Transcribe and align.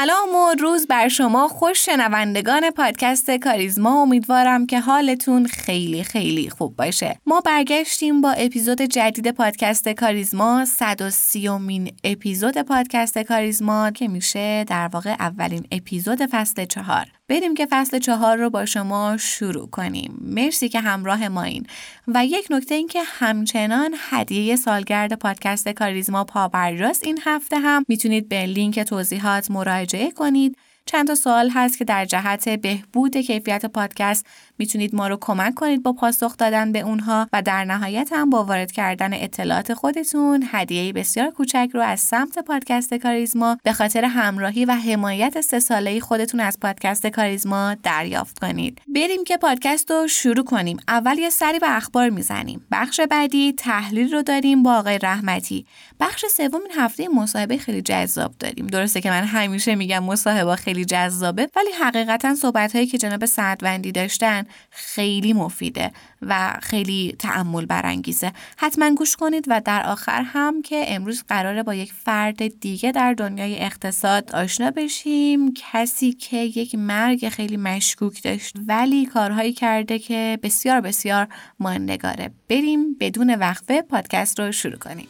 سلام 0.00 0.34
و 0.34 0.54
روز 0.60 0.86
بر 0.86 1.08
شما 1.08 1.48
خوش 1.48 1.86
شنوندگان 1.86 2.70
پادکست 2.70 3.30
کاریزما. 3.30 4.02
امیدوارم 4.02 4.66
که 4.66 4.80
حالتون 4.80 5.46
خیلی 5.46 6.04
خیلی 6.04 6.50
خوب 6.50 6.76
باشه. 6.76 7.20
ما 7.26 7.40
برگشتیم 7.40 8.20
با 8.20 8.30
اپیزود 8.30 8.82
جدید 8.82 9.30
پادکست 9.30 9.88
کاریزما 9.88 10.64
130 10.64 11.58
مین 11.58 11.92
اپیزود 12.04 12.58
پادکست 12.58 13.18
کاریزما 13.18 13.90
که 13.90 14.08
میشه 14.08 14.64
در 14.64 14.88
واقع 14.92 15.10
اولین 15.10 15.66
اپیزود 15.72 16.26
فصل 16.30 16.64
چهار. 16.64 17.17
بریم 17.28 17.54
که 17.54 17.66
فصل 17.70 17.98
چهار 17.98 18.36
رو 18.36 18.50
با 18.50 18.66
شما 18.66 19.16
شروع 19.16 19.70
کنیم. 19.70 20.18
مرسی 20.20 20.68
که 20.68 20.80
همراه 20.80 21.28
ما 21.28 21.42
این 21.42 21.66
و 22.08 22.26
یک 22.26 22.46
نکته 22.50 22.74
این 22.74 22.88
که 22.88 23.02
همچنان 23.04 23.94
هدیه 24.10 24.56
سالگرد 24.56 25.12
پادکست 25.12 25.68
کاریزما 25.68 26.24
پابرجاست 26.24 27.04
این 27.04 27.20
هفته 27.24 27.58
هم. 27.58 27.84
می‌تونید 27.88 28.28
به 28.28 28.46
لینک 28.46 28.80
توضیحات 28.80 29.50
مراجعه 29.50 30.10
کنید. 30.10 30.56
چند 30.86 31.06
تا 31.06 31.14
سوال 31.14 31.50
هست 31.54 31.78
که 31.78 31.84
در 31.84 32.04
جهت 32.04 32.48
بهبود 32.48 33.16
کیفیت 33.16 33.66
پادکست 33.66 34.26
می‌تونید 34.58 34.94
ما 34.94 35.08
رو 35.08 35.18
کمک 35.20 35.54
کنید 35.54 35.82
با 35.82 35.92
پاسخ 35.92 36.36
دادن 36.36 36.72
به 36.72 36.80
اونها 36.80 37.28
و 37.32 37.42
در 37.42 37.64
نهایت 37.64 38.10
هم 38.12 38.30
با 38.30 38.44
وارد 38.44 38.72
کردن 38.72 39.14
اطلاعات 39.14 39.74
خودتون 39.74 40.48
هدیه 40.52 40.92
بسیار 40.92 41.30
کوچک 41.30 41.68
رو 41.74 41.80
از 41.80 42.00
سمت 42.00 42.38
پادکست 42.38 42.94
کاریزما 42.94 43.56
به 43.62 43.72
خاطر 43.72 44.04
همراهی 44.04 44.64
و 44.64 44.72
حمایت 44.72 45.40
سه 45.40 45.60
ساله 45.60 46.00
خودتون 46.00 46.40
از 46.40 46.60
پادکست 46.60 47.06
کاریزما 47.06 47.76
دریافت 47.82 48.38
کنید. 48.38 48.82
بریم 48.94 49.24
که 49.24 49.36
پادکست 49.36 49.90
رو 49.90 50.08
شروع 50.08 50.44
کنیم. 50.44 50.76
اول 50.88 51.18
یه 51.18 51.30
سری 51.30 51.58
به 51.58 51.76
اخبار 51.76 52.10
می‌زنیم. 52.10 52.66
بخش 52.72 53.00
بعدی 53.00 53.52
تحلیل 53.52 54.12
رو 54.12 54.22
داریم 54.22 54.62
با 54.62 54.78
آقای 54.78 54.98
رحمتی. 54.98 55.66
بخش 56.00 56.24
سوم 56.26 56.60
این 56.60 56.72
هفته 56.76 57.08
مصاحبه 57.08 57.56
خیلی 57.56 57.82
جذاب 57.82 58.34
داریم. 58.38 58.66
درسته 58.66 59.00
که 59.00 59.10
من 59.10 59.24
همیشه 59.24 59.74
میگم 59.74 60.04
مصاحبه 60.04 60.56
خیلی 60.56 60.84
جذابه 60.84 61.48
ولی 61.56 61.70
حقیقتا 61.80 62.34
صحبت 62.34 62.74
هایی 62.74 62.86
که 62.86 62.98
جناب 62.98 63.24
سعدوندی 63.26 63.92
داشتن 63.92 64.44
خیلی 64.70 65.32
مفیده 65.32 65.92
و 66.22 66.58
خیلی 66.62 67.16
تعمل 67.18 67.66
برانگیزه. 67.66 68.32
حتما 68.56 68.94
گوش 68.94 69.16
کنید 69.16 69.44
و 69.48 69.60
در 69.64 69.86
آخر 69.86 70.22
هم 70.22 70.62
که 70.62 70.84
امروز 70.88 71.24
قراره 71.28 71.62
با 71.62 71.74
یک 71.74 71.92
فرد 71.92 72.60
دیگه 72.60 72.92
در 72.92 73.14
دنیای 73.14 73.58
اقتصاد 73.60 74.34
آشنا 74.34 74.70
بشیم. 74.70 75.54
کسی 75.54 76.12
که 76.12 76.36
یک 76.36 76.74
مرگ 76.74 77.28
خیلی 77.28 77.56
مشکوک 77.56 78.22
داشت 78.22 78.56
ولی 78.66 79.06
کارهایی 79.06 79.52
کرده 79.52 79.98
که 79.98 80.38
بسیار 80.42 80.80
بسیار 80.80 81.28
ماندگاره. 81.60 82.30
بریم 82.48 82.94
بدون 83.00 83.34
وقفه 83.34 83.82
پادکست 83.82 84.40
رو 84.40 84.52
شروع 84.52 84.78
کنیم. 84.78 85.08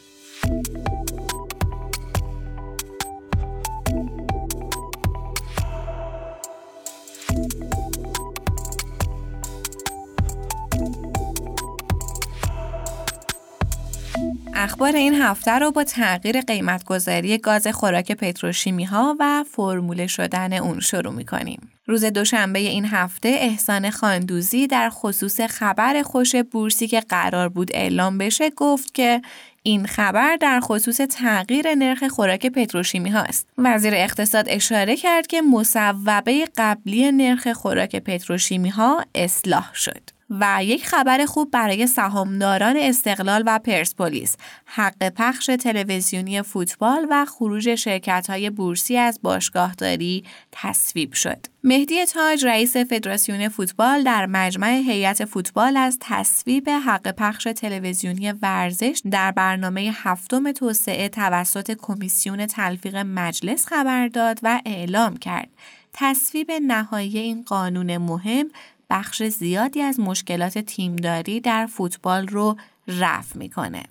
اخبار 14.60 14.96
این 14.96 15.14
هفته 15.14 15.50
رو 15.50 15.70
با 15.70 15.84
تغییر 15.84 16.40
قیمتگذاری 16.40 17.38
گاز 17.38 17.66
خوراک 17.66 18.12
پتروشیمی 18.12 18.84
ها 18.84 19.16
و 19.20 19.44
فرموله 19.50 20.06
شدن 20.06 20.52
اون 20.52 20.80
شروع 20.80 21.12
می 21.12 21.24
کنیم. 21.24 21.70
روز 21.86 22.04
دوشنبه 22.04 22.58
این 22.58 22.84
هفته 22.84 23.28
احسان 23.28 23.90
خاندوزی 23.90 24.66
در 24.66 24.90
خصوص 24.90 25.40
خبر 25.40 26.02
خوش 26.02 26.36
بورسی 26.36 26.86
که 26.86 27.00
قرار 27.00 27.48
بود 27.48 27.70
اعلام 27.74 28.18
بشه 28.18 28.50
گفت 28.50 28.94
که 28.94 29.22
این 29.62 29.86
خبر 29.86 30.36
در 30.36 30.60
خصوص 30.60 30.96
تغییر 30.96 31.74
نرخ 31.74 32.04
خوراک 32.04 32.46
پتروشیمی 32.46 33.10
هاست. 33.10 33.46
وزیر 33.58 33.92
اقتصاد 33.94 34.44
اشاره 34.48 34.96
کرد 34.96 35.26
که 35.26 35.42
مصوبه 35.42 36.48
قبلی 36.56 37.12
نرخ 37.12 37.52
خوراک 37.52 37.96
پتروشیمی 37.96 38.68
ها 38.68 39.04
اصلاح 39.14 39.74
شد. 39.74 40.17
و 40.30 40.64
یک 40.64 40.86
خبر 40.86 41.26
خوب 41.26 41.50
برای 41.50 41.86
سهامداران 41.86 42.76
استقلال 42.76 43.42
و 43.46 43.58
پرسپولیس 43.58 44.36
حق 44.64 45.08
پخش 45.08 45.46
تلویزیونی 45.46 46.42
فوتبال 46.42 47.06
و 47.10 47.24
خروج 47.24 47.74
شرکت 47.74 48.26
های 48.30 48.50
بورسی 48.50 48.96
از 48.96 49.18
باشگاهداری 49.22 50.24
تصویب 50.52 51.12
شد. 51.12 51.46
مهدی 51.64 52.04
تاج 52.04 52.46
رئیس 52.46 52.76
فدراسیون 52.76 53.48
فوتبال 53.48 54.02
در 54.02 54.26
مجمع 54.26 54.68
هیئت 54.70 55.24
فوتبال 55.24 55.76
از 55.76 55.98
تصویب 56.00 56.70
حق 56.70 57.10
پخش 57.10 57.48
تلویزیونی 57.56 58.32
ورزش 58.32 59.02
در 59.10 59.30
برنامه 59.30 59.90
هفتم 59.94 60.52
توسعه 60.52 61.08
توسط 61.08 61.76
کمیسیون 61.78 62.46
تلفیق 62.46 62.96
مجلس 62.96 63.66
خبر 63.66 64.08
داد 64.08 64.38
و 64.42 64.60
اعلام 64.66 65.16
کرد. 65.16 65.48
تصویب 65.92 66.52
نهایی 66.52 67.18
این 67.18 67.42
قانون 67.42 67.96
مهم 67.96 68.46
بخش 68.90 69.22
زیادی 69.22 69.82
از 69.82 70.00
مشکلات 70.00 70.58
تیمداری 70.58 71.40
در 71.40 71.66
فوتبال 71.66 72.28
رو 72.28 72.56
رفع 72.88 73.38
می‌کنه. 73.38 73.82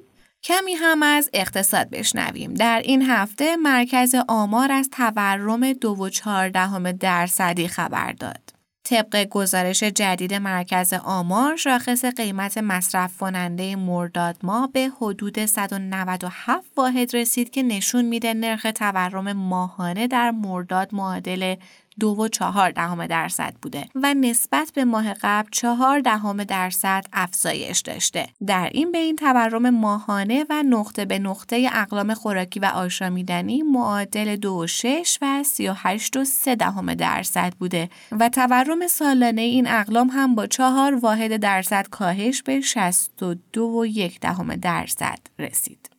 کمی 0.43 0.73
هم 0.73 1.03
از 1.03 1.29
اقتصاد 1.33 1.89
بشنویم. 1.89 2.53
در 2.53 2.81
این 2.85 3.01
هفته 3.01 3.55
مرکز 3.55 4.15
آمار 4.27 4.71
از 4.71 4.89
تورم 4.89 5.73
دو 5.73 5.95
و 5.95 6.09
چهاردهم 6.09 6.91
درصدی 6.91 7.67
خبر 7.67 8.11
داد. 8.11 8.57
طبق 8.89 9.23
گزارش 9.23 9.83
جدید 9.83 10.33
مرکز 10.33 10.93
آمار 10.93 11.55
شاخص 11.55 12.05
قیمت 12.05 12.57
مصرف 12.57 13.17
کننده 13.17 13.75
مرداد 13.75 14.37
ماه 14.43 14.71
به 14.71 14.91
حدود 15.01 15.45
197 15.45 16.65
واحد 16.77 17.15
رسید 17.15 17.49
که 17.49 17.63
نشون 17.63 18.05
میده 18.05 18.33
نرخ 18.33 18.67
تورم 18.75 19.33
ماهانه 19.33 20.07
در 20.07 20.31
مرداد 20.31 20.95
معادل 20.95 21.55
دو 21.99 22.09
و 22.09 22.27
چهار 22.27 22.71
دهم 22.71 23.07
درصد 23.07 23.53
بوده 23.61 23.85
و 23.95 24.13
نسبت 24.13 24.71
به 24.75 24.85
ماه 24.85 25.13
قبل 25.13 25.49
چهار 25.51 25.99
دهم 25.99 26.43
درصد 26.43 27.05
افزایش 27.13 27.79
داشته. 27.79 28.27
در 28.47 28.69
این 28.73 28.91
بین 28.91 29.15
تورم 29.15 29.69
ماهانه 29.69 30.45
و 30.49 30.63
نقطه 30.63 31.05
به 31.05 31.19
نقطه 31.19 31.69
اقلام 31.73 32.13
خوراکی 32.13 32.59
و 32.59 32.65
آشامیدنی 32.65 33.61
معادل 33.61 34.35
دو 34.35 34.53
و 34.53 34.67
شش 34.67 35.17
و 35.21 35.43
سی 35.43 35.67
و 35.67 35.73
هشت 35.75 36.17
و 36.17 36.25
سه 36.25 36.55
دهم 36.55 36.93
درصد 36.93 37.53
بوده 37.59 37.89
و 38.11 38.29
تورم 38.29 38.87
سالانه 38.87 39.41
این 39.41 39.67
اقلام 39.67 40.07
هم 40.07 40.35
با 40.35 40.47
چهار 40.47 40.95
واحد 40.95 41.37
درصد 41.37 41.87
کاهش 41.91 42.43
به 42.43 42.61
شست 42.61 43.23
و 43.23 43.35
دو 43.53 43.63
و 43.63 43.85
یک 43.85 44.19
دهم 44.19 44.55
درصد 44.55 45.19
رسید. 45.39 45.96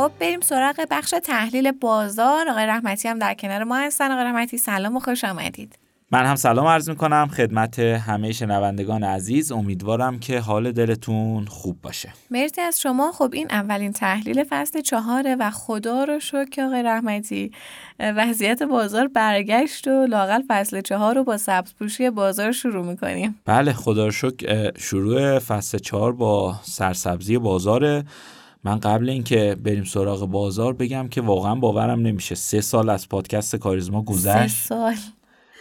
خب 0.00 0.12
بریم 0.20 0.40
سراغ 0.40 0.86
بخش 0.90 1.14
تحلیل 1.24 1.72
بازار. 1.72 2.48
آقای 2.48 2.66
رحمتی 2.66 3.08
هم 3.08 3.18
در 3.18 3.34
کنار 3.34 3.64
ما 3.64 3.76
هستن. 3.76 4.10
آقای 4.10 4.24
رحمتی 4.24 4.58
سلام 4.58 4.96
و 4.96 5.00
خوش 5.00 5.24
آمدید. 5.24 5.78
من 6.10 6.26
هم 6.26 6.36
سلام 6.36 6.66
عرض 6.66 6.88
می 6.88 6.96
کنم 6.96 7.28
خدمت 7.36 7.78
همه 7.78 8.32
شنوندگان 8.32 9.04
عزیز. 9.04 9.52
امیدوارم 9.52 10.18
که 10.18 10.40
حال 10.40 10.72
دلتون 10.72 11.44
خوب 11.44 11.80
باشه. 11.82 12.12
مرسی 12.30 12.60
از 12.60 12.80
شما. 12.80 13.12
خب 13.12 13.30
این 13.32 13.46
اولین 13.50 13.92
تحلیل 13.92 14.44
فصل 14.44 14.80
چهاره 14.80 15.36
و 15.40 15.50
خدا 15.50 16.04
رو 16.04 16.20
شکر 16.20 16.62
آقای 16.62 16.82
رحمتی. 16.82 17.50
وضعیت 17.98 18.62
بازار 18.62 19.08
برگشت 19.08 19.88
و 19.88 20.06
لاقل 20.06 20.42
فصل 20.48 20.80
چهار 20.80 21.14
رو 21.14 21.24
با 21.24 21.36
سبز 21.36 21.74
پوشی 21.74 22.10
بازار 22.10 22.52
شروع 22.52 22.86
می‌کنیم. 22.86 23.40
بله 23.44 23.72
خدا 23.72 24.04
رو 24.04 24.10
شکر 24.10 24.72
شروع 24.78 25.38
فصل 25.38 25.78
چهار 25.78 26.12
با 26.12 26.54
سرسبزی 26.62 27.38
بازار 27.38 28.04
من 28.64 28.78
قبل 28.78 29.08
اینکه 29.10 29.56
بریم 29.64 29.84
سراغ 29.84 30.26
بازار 30.26 30.72
بگم 30.72 31.08
که 31.08 31.20
واقعا 31.20 31.54
باورم 31.54 32.00
نمیشه. 32.00 32.34
سه 32.34 32.60
سال 32.60 32.88
از 32.88 33.08
پادکست 33.08 33.56
کاریزما 33.56 34.02
گذشت. 34.02 34.56
سه 34.56 34.66
سال. 34.66 34.96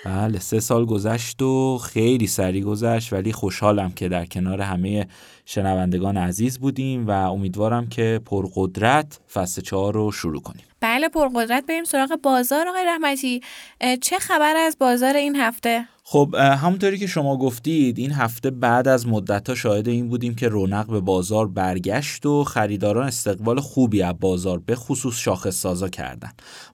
بله 0.05 0.39
سه 0.39 0.59
سال 0.59 0.85
گذشت 0.85 1.41
و 1.41 1.77
خیلی 1.77 2.27
سریع 2.27 2.63
گذشت 2.63 3.13
ولی 3.13 3.33
خوشحالم 3.33 3.91
که 3.91 4.09
در 4.09 4.25
کنار 4.25 4.61
همه 4.61 5.07
شنوندگان 5.45 6.17
عزیز 6.17 6.59
بودیم 6.59 7.07
و 7.07 7.11
امیدوارم 7.11 7.87
که 7.87 8.21
پرقدرت 8.25 9.19
فصل 9.33 9.61
چهار 9.61 9.93
رو 9.93 10.11
شروع 10.11 10.41
کنیم. 10.41 10.63
بله 10.79 11.09
پرقدرت. 11.09 11.65
بریم 11.65 11.83
سراغ 11.83 12.19
بازار 12.23 12.67
آقای 12.67 12.85
رحمتی. 12.85 13.41
چه 14.01 14.19
خبر 14.19 14.55
از 14.55 14.77
بازار 14.79 15.15
این 15.15 15.35
هفته؟ 15.35 15.85
خب 16.11 16.35
همونطوری 16.39 16.97
که 16.97 17.07
شما 17.07 17.37
گفتید 17.37 17.99
این 17.99 18.11
هفته 18.11 18.49
بعد 18.51 18.87
از 18.87 19.07
مدت 19.07 19.53
شاهد 19.53 19.87
این 19.87 20.09
بودیم 20.09 20.35
که 20.35 20.47
رونق 20.47 20.87
به 20.87 20.99
بازار 20.99 21.47
برگشت 21.47 22.25
و 22.25 22.43
خریداران 22.43 23.07
استقبال 23.07 23.59
خوبی 23.59 24.01
از 24.01 24.15
بازار 24.19 24.59
به 24.65 24.75
خصوص 24.75 25.17
شاخص 25.17 25.55
سازا 25.55 25.89
کردن. 25.89 26.29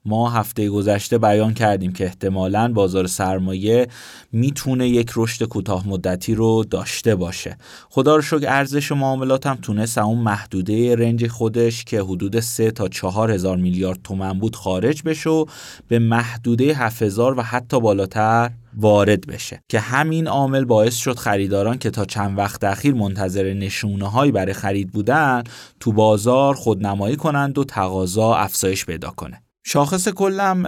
ما 0.06 0.30
هفته 0.30 0.70
گذشته 0.70 1.18
بیان 1.18 1.54
کردیم 1.54 1.94
که 1.94 2.06
احتمالا 2.06 2.74
بازار 2.74 3.08
سرمایه 3.08 3.88
می‌تونه 4.32 4.90
یک 4.90 5.12
رشد 5.16 5.46
کوتاه 5.46 5.88
مدتی 5.88 6.36
رو 6.36 6.64
داشته 6.64 7.16
باشه. 7.16 7.58
خدا 7.90 8.16
رو 8.16 8.22
شکر 8.22 8.46
ارزش 8.48 8.92
معاملات 8.92 9.48
هم 9.48 9.56
تونست 9.56 9.98
اون 9.98 10.20
محدوده 10.20 10.96
رنج 10.96 11.28
خودش 11.28 11.84
که 11.84 12.02
حدود 12.02 12.40
3 12.40 12.72
تا 12.72 12.88
4 12.88 13.32
هزار 13.32 13.58
میلیارد 13.58 14.00
تومن 14.04 14.40
بود 14.40 14.56
خارج 14.56 15.04
بشه 15.04 15.30
و 15.30 15.46
به 15.88 16.00
محدوده 16.00 16.64
7000 16.64 17.40
و 17.40 17.42
حتی 17.42 17.80
بالاتر 17.80 18.52
وارد 18.77 19.27
بشه 19.27 19.63
که 19.69 19.80
همین 19.80 20.27
عامل 20.27 20.66
باعث 20.66 20.95
شد 20.95 21.18
خریداران 21.18 21.77
که 21.77 21.89
تا 21.89 22.06
چند 22.06 22.38
وقت 22.38 22.63
اخیر 22.63 22.94
منتظر 22.94 23.54
نشونه 23.54 24.10
هایی 24.10 24.31
برای 24.31 24.54
خرید 24.54 24.92
بودن 24.92 25.44
تو 25.80 25.92
بازار 25.92 26.56
خودنمایی 26.56 27.16
کنند 27.16 27.57
و 27.57 27.63
تقاضا 27.63 28.36
افزایش 28.36 28.86
پیدا 28.86 29.10
کنه. 29.10 29.42
شاخص 29.68 30.07
کلم 30.07 30.66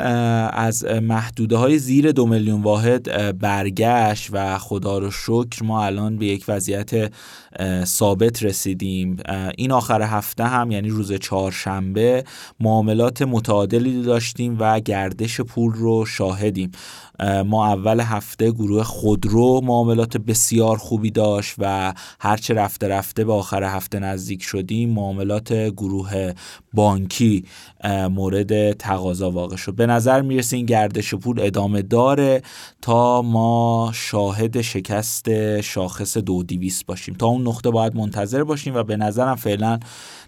از 0.54 0.86
محدوده 0.86 1.58
های 1.58 1.80
زیر 1.80 2.12
دو 2.12 2.26
میلیون 2.26 2.62
واحد 2.62 3.38
برگشت 3.40 4.30
و 4.32 4.58
خدا 4.58 4.98
رو 4.98 5.12
شکر 5.12 5.64
ما 5.64 5.86
الان 5.86 6.18
به 6.18 6.26
یک 6.26 6.46
وضعیت 6.48 7.12
ثابت 7.84 8.44
رسیدیم. 8.44 9.18
این 9.58 9.72
آخر 9.72 10.02
هفته 10.02 10.44
هم 10.44 10.72
یعنی 10.72 10.90
روز 10.90 11.14
چهارشنبه 11.14 12.24
معاملات 12.60 13.22
متعادلی 13.22 14.02
داشتیم 14.02 14.56
و 14.60 14.80
گردش 14.80 15.42
پول 15.42 15.74
رو 15.74 16.06
شاهدیم. 16.06 16.72
ما 17.46 17.68
اول 17.68 18.00
هفته 18.00 18.52
گروه 18.52 18.84
خودرو 18.84 19.62
معاملات 19.64 20.18
بسیار 20.18 20.78
خوبی 20.78 21.12
داشت 21.12 21.56
و 21.58 21.94
هرچه 22.20 22.54
رفته 22.54 22.88
رفته 22.88 23.24
به 23.24 23.34
آخر 23.34 23.64
هفته 23.64 24.00
نزدیک 24.00 24.44
شدیم 24.44 24.90
معاملات 24.90 25.54
گروه 25.54 26.34
بانکی 26.74 27.46
مورد 28.10 28.72
تقاضا 28.72 29.32
واقع 29.32 29.56
شد. 29.56 29.76
به 29.76 29.86
نظر 29.86 30.22
می‌رسه 30.22 30.58
این 30.58 30.66
گردش 30.66 31.16
پول 31.16 31.40
ادامه 31.40 31.82
داره 31.82 32.42
تا 32.82 33.22
ما 33.22 33.92
شاهد 33.94 34.62
شکست 34.62 35.62
شاخص 35.62 36.18
دو 36.18 36.44
دیویست 36.44 36.86
باشیم. 36.86 37.16
تا 37.16 37.26
اون 37.26 37.47
نقطه 37.48 37.72
باید 37.72 37.96
منتظر 37.96 38.44
باشیم 38.44 38.76
و 38.76 38.84
به 38.84 38.98
نظرم 38.98 39.36
فعلا 39.36 39.80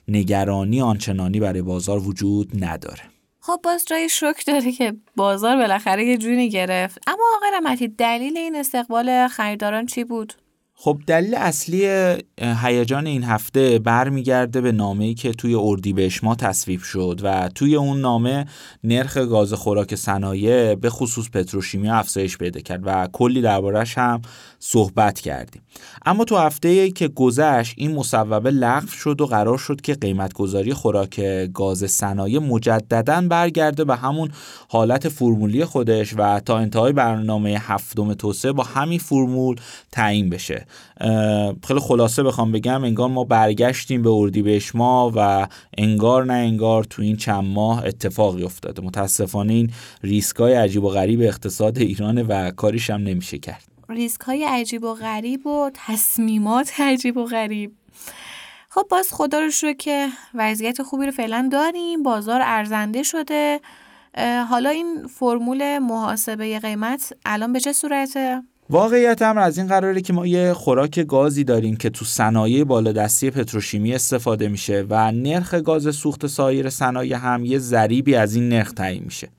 نگرانی 0.07 0.81
آنچنانی 0.81 1.39
برای 1.39 1.62
بازار 1.62 2.00
وجود 2.00 2.63
نداره. 2.63 3.01
خب 3.39 3.60
باز 3.63 3.86
جای 3.86 4.10
شک 4.10 4.44
داره 4.48 4.71
که 4.71 4.94
بازار 5.16 5.57
بالاخره 5.57 6.06
یه 6.06 6.18
جونی 6.18 6.50
گرفت. 6.50 7.00
اما 7.07 7.24
آقای 7.38 7.50
رحمتی 7.54 7.88
دلیل 7.88 8.38
این 8.38 8.56
استقبال 8.56 9.27
خریداران 9.27 9.86
چی 9.86 10.04
بود؟ 10.04 10.33
خب 10.81 10.99
دلیل 11.07 11.35
اصلی 11.35 12.15
هیجان 12.41 13.07
این 13.07 13.23
هفته 13.23 13.79
برمیگرده 13.79 14.61
به 14.61 14.71
نامه‌ای 14.71 15.13
که 15.13 15.31
توی 15.31 15.55
اردیبهشت 15.55 16.23
ما 16.23 16.35
تصویب 16.35 16.81
شد 16.81 17.19
و 17.23 17.49
توی 17.55 17.75
اون 17.75 18.01
نامه 18.01 18.45
نرخ 18.83 19.17
گاز 19.17 19.53
خوراک 19.53 19.95
صنایع 19.95 20.75
به 20.75 20.89
خصوص 20.89 21.29
پتروشیمی 21.29 21.89
افزایش 21.89 22.37
پیدا 22.37 22.59
کرد 22.59 22.81
و 22.85 23.07
کلی 23.13 23.41
دربارش 23.41 23.97
هم 23.97 24.21
صحبت 24.59 25.19
کردیم. 25.19 25.61
اما 26.05 26.25
تو 26.25 26.37
هفته 26.37 26.91
که 26.91 27.07
گذشت 27.07 27.73
این 27.77 27.95
مصوبه 27.95 28.51
لغو 28.51 28.87
شد 28.87 29.21
و 29.21 29.25
قرار 29.25 29.57
شد 29.57 29.81
که 29.81 29.93
قیمت 29.93 30.33
گذاری 30.33 30.73
خوراک 30.73 31.19
گاز 31.53 31.91
صنایع 31.91 32.39
مجددا 32.39 33.21
برگرده 33.21 33.83
به 33.83 33.95
همون 33.95 34.31
حالت 34.69 35.09
فرمولی 35.09 35.65
خودش 35.65 36.13
و 36.17 36.39
تا 36.39 36.57
انتهای 36.57 36.91
برنامه 36.91 37.49
هفتم 37.49 38.13
توسعه 38.13 38.51
با 38.51 38.63
همین 38.63 38.99
فرمول 38.99 39.55
تعیین 39.91 40.29
بشه. 40.29 40.65
خیلی 41.68 41.80
خلاصه 41.80 42.24
بخوام 42.24 42.51
بگم 42.51 42.83
انگار 42.83 43.10
ما 43.10 43.24
برگشتیم 43.24 44.01
به 44.01 44.10
اردیبهشت 44.10 44.75
ما 44.75 45.12
و 45.16 45.48
انگار 45.77 46.25
نه 46.25 46.33
انگار 46.33 46.83
تو 46.83 47.01
این 47.01 47.16
چند 47.16 47.44
ماه 47.44 47.86
اتفاقی 47.86 48.44
افتاده. 48.44 48.81
متاسفانه 48.81 49.54
این 49.54 49.71
ریسک 50.04 50.36
های 50.36 50.54
عجیب 50.54 50.83
و 50.83 50.89
غریب 50.89 51.21
اقتصاد 51.21 51.77
ایرانه 51.77 52.24
و 52.24 52.51
کاریش 52.51 52.89
هم 52.89 53.01
نمیشه 53.01 53.38
کرد. 53.38 53.63
ریسک 53.89 54.21
های 54.21 54.44
عجیب 54.44 54.83
و 54.83 54.94
غریب 54.94 55.48
و 55.48 55.71
تصمیمات 55.74 56.80
عجیب 56.80 57.18
و 57.18 57.25
غریب. 57.25 57.72
خب 58.69 58.86
باز 58.89 59.07
خدا 59.12 59.39
رو 59.39 59.50
شو 59.50 59.74
که 59.74 60.07
وضعیت 60.33 60.83
خوبی 60.83 61.06
رو 61.06 61.12
فعلا 61.12 61.50
داریم. 61.51 62.04
بازار 62.04 62.42
ارزنده 62.44 63.04
شده. 63.04 63.60
حالا 64.50 64.69
این 64.69 65.07
فرمول 65.07 65.80
محاسبه 65.80 66.60
قیمت 66.60 67.13
الان 67.25 67.54
به 67.54 67.60
چه 67.60 67.74
صورته؟ 67.74 68.44
واقعیت 68.71 69.21
هم 69.21 69.38
از 69.38 69.57
این 69.57 69.68
قراره 69.68 70.01
که 70.01 70.13
ما 70.13 70.27
یه 70.27 70.54
خوراک 70.54 71.00
گازی 71.00 71.44
داریم 71.44 71.75
که 71.75 71.89
تو 71.89 72.06
صنایع 72.06 72.63
بالادستی 72.63 73.30
پتروشیمی 73.30 73.94
استفاده 73.94 74.48
میشه 74.48 74.86
و 74.89 75.12
نرخ 75.12 75.54
گاز 75.54 75.95
سوخت 75.95 76.27
سایر 76.27 76.69
صنایع 76.69 77.18
هم 77.18 77.45
یه 77.45 77.60
ضریبی 77.60 78.16
از 78.16 78.36
این 78.36 78.50
نرخ 78.50 78.71
تعیین 78.71 79.04
میشه. 79.04 79.30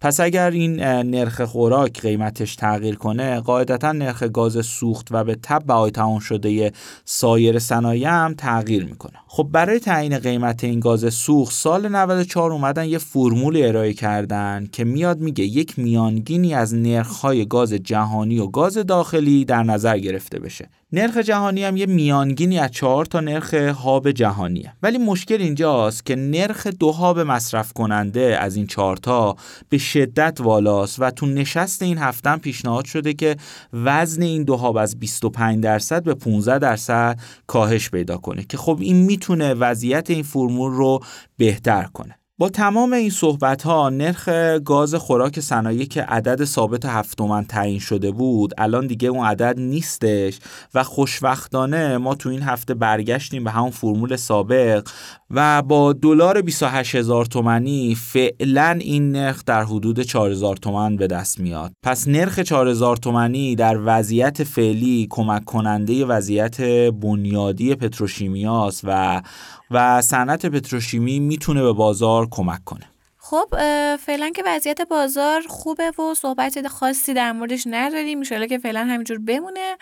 پس 0.00 0.20
اگر 0.20 0.50
این 0.50 0.80
نرخ 0.82 1.40
خوراک 1.40 2.00
قیمتش 2.00 2.56
تغییر 2.56 2.94
کنه 2.94 3.40
قاعدتا 3.40 3.92
نرخ 3.92 4.22
گاز 4.22 4.66
سوخت 4.66 5.08
و 5.10 5.24
به 5.24 5.36
تب 5.42 5.62
بهای 5.66 5.90
تمام 5.90 6.18
شده 6.18 6.72
سایر 7.04 7.58
صنایع 7.58 8.08
هم 8.08 8.34
تغییر 8.34 8.84
می‌کنه. 8.84 9.16
خب 9.26 9.48
برای 9.52 9.78
تعیین 9.78 10.18
قیمت 10.18 10.64
این 10.64 10.80
گاز 10.80 11.14
سوخت 11.14 11.54
سال 11.54 11.88
94 11.88 12.52
اومدن 12.52 12.84
یه 12.84 12.98
فرمول 12.98 13.62
ارائه 13.62 13.92
کردن 13.92 14.68
که 14.72 14.84
میاد 14.84 15.20
میگه 15.20 15.44
یک 15.44 15.78
میانگینی 15.78 16.54
از 16.54 16.74
نرخ‌های 16.74 17.46
گاز 17.46 17.72
جهانی 17.72 18.38
و 18.38 18.46
گاز 18.46 18.79
داخلی 18.82 19.44
در 19.44 19.62
نظر 19.62 19.98
گرفته 19.98 20.38
بشه. 20.38 20.68
نرخ 20.92 21.16
جهانی 21.16 21.64
هم 21.64 21.76
یه 21.76 21.86
میانگینی 21.86 22.58
از 22.58 22.70
چهار 22.70 23.04
تا 23.04 23.20
نرخ 23.20 23.54
هاب 23.54 24.10
جهانیه. 24.10 24.72
ولی 24.82 24.98
مشکل 24.98 25.40
اینجاست 25.40 26.06
که 26.06 26.16
نرخ 26.16 26.66
دو 26.66 26.92
هاب 26.92 27.20
مصرف 27.20 27.72
کننده 27.72 28.38
از 28.40 28.56
این 28.56 28.66
چهارتا 28.66 29.36
به 29.68 29.78
شدت 29.78 30.38
والاست 30.40 30.96
و 30.98 31.10
تو 31.10 31.26
نشست 31.26 31.82
این 31.82 31.98
هفتم 31.98 32.38
پیشنهاد 32.38 32.84
شده 32.84 33.12
که 33.12 33.36
وزن 33.72 34.22
این 34.22 34.44
دو 34.44 34.56
هاب 34.56 34.76
از 34.76 34.98
25 34.98 35.62
درصد 35.62 36.02
به 36.02 36.14
15 36.14 36.58
درصد 36.58 37.18
کاهش 37.46 37.90
پیدا 37.90 38.16
کنه 38.16 38.44
که 38.44 38.56
خب 38.56 38.78
این 38.80 38.96
می‌تونه 38.96 39.54
وضعیت 39.54 40.10
این 40.10 40.22
فرمول 40.22 40.72
رو 40.72 41.00
بهتر 41.36 41.82
کنه. 41.82 42.19
با 42.40 42.48
تمام 42.48 42.92
این 42.92 43.10
صحبت 43.10 43.62
ها 43.62 43.88
نرخ 43.88 44.28
گاز 44.64 44.94
خوراک 44.94 45.40
صنایع 45.40 45.84
که 45.84 46.02
عدد 46.02 46.44
ثابت 46.44 46.86
هفتمن 46.86 47.44
تعیین 47.44 47.78
شده 47.78 48.10
بود 48.10 48.54
الان 48.58 48.86
دیگه 48.86 49.08
اون 49.08 49.26
عدد 49.26 49.54
نیستش 49.58 50.38
و 50.74 50.82
خوشوقتانه 50.82 51.98
ما 51.98 52.14
تو 52.14 52.28
این 52.28 52.42
هفته 52.42 52.74
برگشتیم 52.74 53.44
به 53.44 53.50
همون 53.50 53.70
فرمول 53.70 54.16
سابق 54.16 54.88
و 55.30 55.62
با 55.62 55.92
دلار 55.92 56.42
28 56.42 56.94
هزار 56.94 57.24
تومنی 57.24 57.94
فعلا 57.94 58.78
این 58.80 59.12
نرخ 59.12 59.42
در 59.46 59.64
حدود 59.64 60.00
4 60.00 60.30
هزار 60.30 60.56
تومن 60.56 60.96
به 60.96 61.06
دست 61.06 61.40
میاد. 61.40 61.72
پس 61.82 62.08
نرخ 62.08 62.38
4 62.38 62.68
هزار 62.68 62.96
تومنی 62.96 63.56
در 63.56 63.78
وضعیت 63.84 64.44
فعلی 64.44 65.06
کمک 65.10 65.44
کننده 65.44 66.04
وضعیت 66.04 66.60
بنیادی 66.90 67.74
پتروشیمیاست 67.74 68.80
و 68.84 69.22
و 69.70 70.02
صنعت 70.02 70.46
پتروشیمی 70.46 71.20
می‌تونه 71.20 71.62
به 71.62 71.72
بازار 71.72 72.26
کمک 72.30 72.64
کنه. 72.64 72.86
خب 73.22 73.48
فعلا 73.96 74.30
که 74.30 74.42
وضعیت 74.46 74.80
بازار 74.80 75.42
خوبه 75.48 75.90
و 75.90 76.14
صحبت 76.14 76.68
خاصی 76.68 77.14
در 77.14 77.32
موردش 77.32 77.64
نداریم. 77.66 78.18
میشه 78.18 78.46
که 78.46 78.58
فعلا 78.58 78.80
همینجور 78.84 79.18
بمونه. 79.18 79.76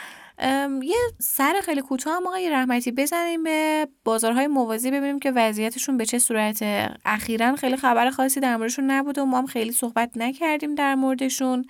یه 0.83 0.97
سر 1.19 1.55
خیلی 1.65 1.81
کوتاه 1.81 2.17
هم 2.17 2.27
آقای 2.27 2.51
رحمتی 2.51 2.93
بزنیم 2.93 3.43
به 3.43 3.89
بازارهای 4.05 4.47
موازی 4.47 4.91
ببینیم 4.91 5.19
که 5.19 5.31
وضعیتشون 5.31 5.97
به 5.97 6.07
چه 6.07 6.19
صورت. 6.19 6.59
اخیرا 7.05 7.57
خیلی 7.57 7.77
خبر 7.77 8.11
خاصی 8.11 8.41
در 8.41 8.57
موردشون 8.57 8.91
نبوده 8.91 9.23
و 9.23 9.25
ما 9.25 9.39
هم 9.39 9.47
خیلی 9.47 9.73
صحبت 9.73 10.11
نکردیم 10.17 10.75
در 10.75 10.95
موردشون. 10.95 11.65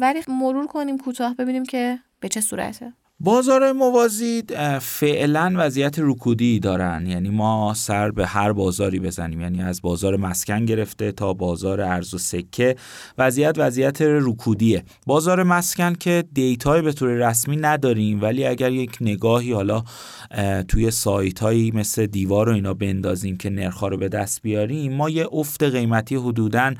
ولی 0.00 0.22
مرور 0.28 0.66
کنیم 0.66 0.98
کوتاه 0.98 1.34
ببینیم 1.34 1.64
که 1.64 1.98
به 2.20 2.28
چه 2.28 2.40
صورته. 2.40 2.92
بازار 3.22 3.72
موازی 3.72 4.42
فعلا 4.80 5.54
وضعیت 5.56 5.94
رکودی 5.98 6.60
دارن. 6.60 7.06
یعنی 7.06 7.30
ما 7.30 7.74
سر 7.74 8.10
به 8.10 8.26
هر 8.26 8.52
بازاری 8.52 8.98
بزنیم. 8.98 9.40
یعنی 9.40 9.62
از 9.62 9.82
بازار 9.82 10.16
مسکن 10.16 10.64
گرفته 10.64 11.12
تا 11.12 11.34
بازار 11.34 11.80
ارز 11.80 12.14
و 12.14 12.18
سکه 12.18 12.76
وضعیت 13.18 13.54
وضعیت 13.58 14.02
رکودیه. 14.02 14.84
بازار 15.06 15.42
مسکن 15.42 15.94
که 15.94 16.24
دیتای 16.32 16.82
به 16.82 16.92
طور 16.92 17.08
رسمی 17.10 17.56
نداریم 17.56 18.22
ولی 18.22 18.46
اگر 18.46 18.72
یک 18.72 18.96
نگاهی 19.00 19.52
حالا 19.52 19.84
توی 20.68 20.90
سایت 20.90 21.40
هایی 21.40 21.70
مثل 21.70 22.06
دیوار 22.06 22.48
و 22.48 22.52
اینا 22.52 22.74
بندازیم 22.74 23.36
که 23.36 23.50
نرخ 23.50 23.82
رو 23.82 23.96
به 23.96 24.08
دست 24.08 24.42
بیاریم 24.42 24.92
ما 24.92 25.10
یه 25.10 25.26
افت 25.32 25.62
قیمتی 25.62 26.16
حدوداً 26.16 26.74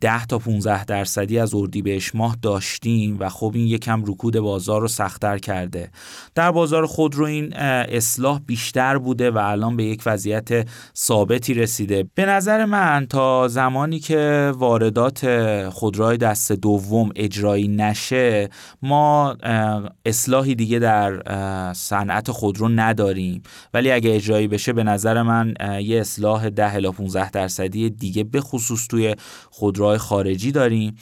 ده 0.00 0.26
تا 0.28 0.38
15 0.38 0.84
درصدی 0.84 1.38
از 1.38 1.54
اردیبهشت 1.54 2.14
ماه 2.14 2.36
داشتیم 2.42 3.16
و 3.20 3.28
خب 3.28 3.52
این 3.54 3.66
یکم 3.66 4.02
رکود 4.06 4.38
بازار 4.38 4.80
رو 4.80 4.88
سختتر 4.88 5.38
کرده. 5.38 5.90
در 6.34 6.50
بازار 6.50 6.86
خودرو 6.86 7.24
این 7.24 7.56
اصلاح 7.56 8.40
بیشتر 8.46 8.98
بوده 8.98 9.30
و 9.30 9.38
الان 9.38 9.76
به 9.76 9.84
یک 9.84 10.02
وضعیت 10.06 10.68
ثابتی 10.96 11.54
رسیده. 11.54 12.04
به 12.14 12.26
نظر 12.26 12.64
من 12.64 13.06
تا 13.10 13.48
زمانی 13.48 13.98
که 13.98 14.52
واردات 14.56 15.68
خودروهای 15.68 16.16
دست 16.16 16.52
دوم 16.52 17.10
اجرایی 17.16 17.68
نشه 17.68 18.48
ما 18.82 19.36
اصلاحی 20.04 20.54
دیگه 20.54 20.78
در 20.78 21.22
صنعت 21.72 22.30
خودرو 22.30 22.68
نداریم. 22.68 23.42
ولی 23.74 23.90
اگه 23.90 24.14
اجرایی 24.14 24.48
بشه 24.48 24.72
به 24.72 24.84
نظر 24.84 25.22
من 25.22 25.54
یه 25.82 26.00
اصلاح 26.00 26.50
10 26.50 26.74
الی 26.74 26.90
15 26.90 27.30
درصدی 27.30 27.90
دیگه 27.90 28.24
به 28.24 28.40
خصوص 28.40 28.86
توی 28.86 29.14
خودروهای 29.50 29.98
خارجی 29.98 30.52
داریم. 30.52 30.96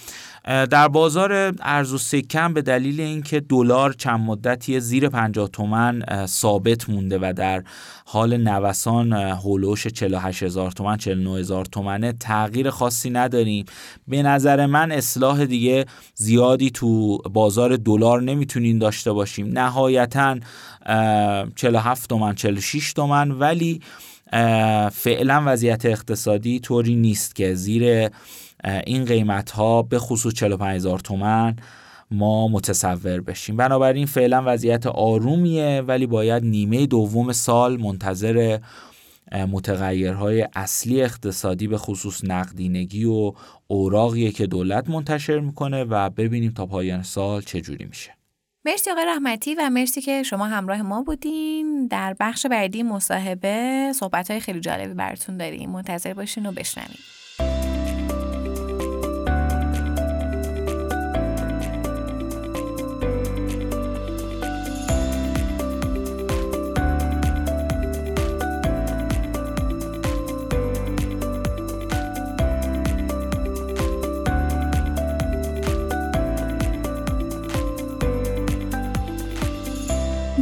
در 0.44 0.88
بازار 0.88 1.54
ارز 1.60 1.92
و 1.92 1.98
سکم 1.98 2.54
به 2.54 2.62
دلیل 2.62 3.00
اینکه 3.00 3.40
دلار 3.40 3.92
چند 3.92 4.20
مدتی 4.20 4.80
زیر 4.80 5.08
50 5.08 5.48
تومن 5.48 6.02
ثابت 6.26 6.90
مونده 6.90 7.18
و 7.18 7.32
در 7.36 7.64
حال 8.04 8.36
نوسان 8.36 9.12
هولوش 9.12 9.86
48 9.86 10.42
هزار 10.42 10.70
تومن 10.70 10.96
49 10.96 11.38
هزار 11.38 11.64
تومنه 11.64 12.12
تغییر 12.12 12.70
خاصی 12.70 13.10
نداریم. 13.10 13.64
به 14.08 14.22
نظر 14.22 14.66
من 14.66 14.92
اصلاح 14.92 15.44
دیگه 15.44 15.84
زیادی 16.14 16.70
تو 16.70 17.18
بازار 17.18 17.76
دلار 17.76 18.22
نمی‌تونیم 18.22 18.78
داشته 18.78 19.12
باشیم. 19.12 19.58
نهایتا 19.58 20.38
47 21.56 22.08
تومن 22.08 22.34
46 22.34 22.92
تومن 22.92 23.30
ولی 23.30 23.80
فعلا 24.92 25.42
وضعیت 25.46 25.86
اقتصادی 25.86 26.60
طوری 26.60 26.94
نیست 26.94 27.34
که 27.34 27.54
زیر 27.54 28.10
این 28.86 29.04
قیمت 29.04 29.50
ها 29.50 29.82
به 29.82 29.98
خصوص 29.98 30.34
45 30.34 30.76
هزار 30.76 30.98
تومن 30.98 31.56
ما 32.10 32.48
متصور 32.48 33.20
بشیم. 33.20 33.56
بنابراین 33.56 34.06
فعلا 34.06 34.42
وضعیت 34.46 34.86
آرومیه 34.86 35.80
ولی 35.86 36.06
باید 36.06 36.44
نیمه 36.44 36.86
دوم 36.86 37.32
سال 37.32 37.80
منتظر 37.80 38.58
متغیرهای 39.32 40.48
اصلی 40.56 41.02
اقتصادی 41.02 41.66
به 41.66 41.78
خصوص 41.78 42.24
نقدینگی 42.24 43.04
و 43.04 43.32
اوراقیه 43.66 44.30
که 44.30 44.46
دولت 44.46 44.90
منتشر 44.90 45.38
می‌کنه 45.38 45.84
و 45.84 46.10
ببینیم 46.10 46.52
تا 46.52 46.66
پایان 46.66 47.02
سال 47.02 47.42
چجوری 47.42 47.84
میشه. 47.84 48.17
مرسی 48.64 48.90
آقای 48.90 49.06
رحمتی 49.06 49.54
و 49.54 49.70
مرسی 49.70 50.00
که 50.00 50.22
شما 50.22 50.46
همراه 50.46 50.82
ما 50.82 51.02
بودین. 51.02 51.86
در 51.86 52.16
بخش 52.20 52.46
بعدی 52.46 52.82
مصاحبه 52.82 53.92
صحبت 53.94 54.30
های 54.30 54.40
خیلی 54.40 54.60
جالبی 54.60 54.94
براتون 54.94 55.36
داریم. 55.36 55.70
منتظر 55.70 56.14
باشین 56.14 56.46
و 56.46 56.52
بشنویم 56.52 56.98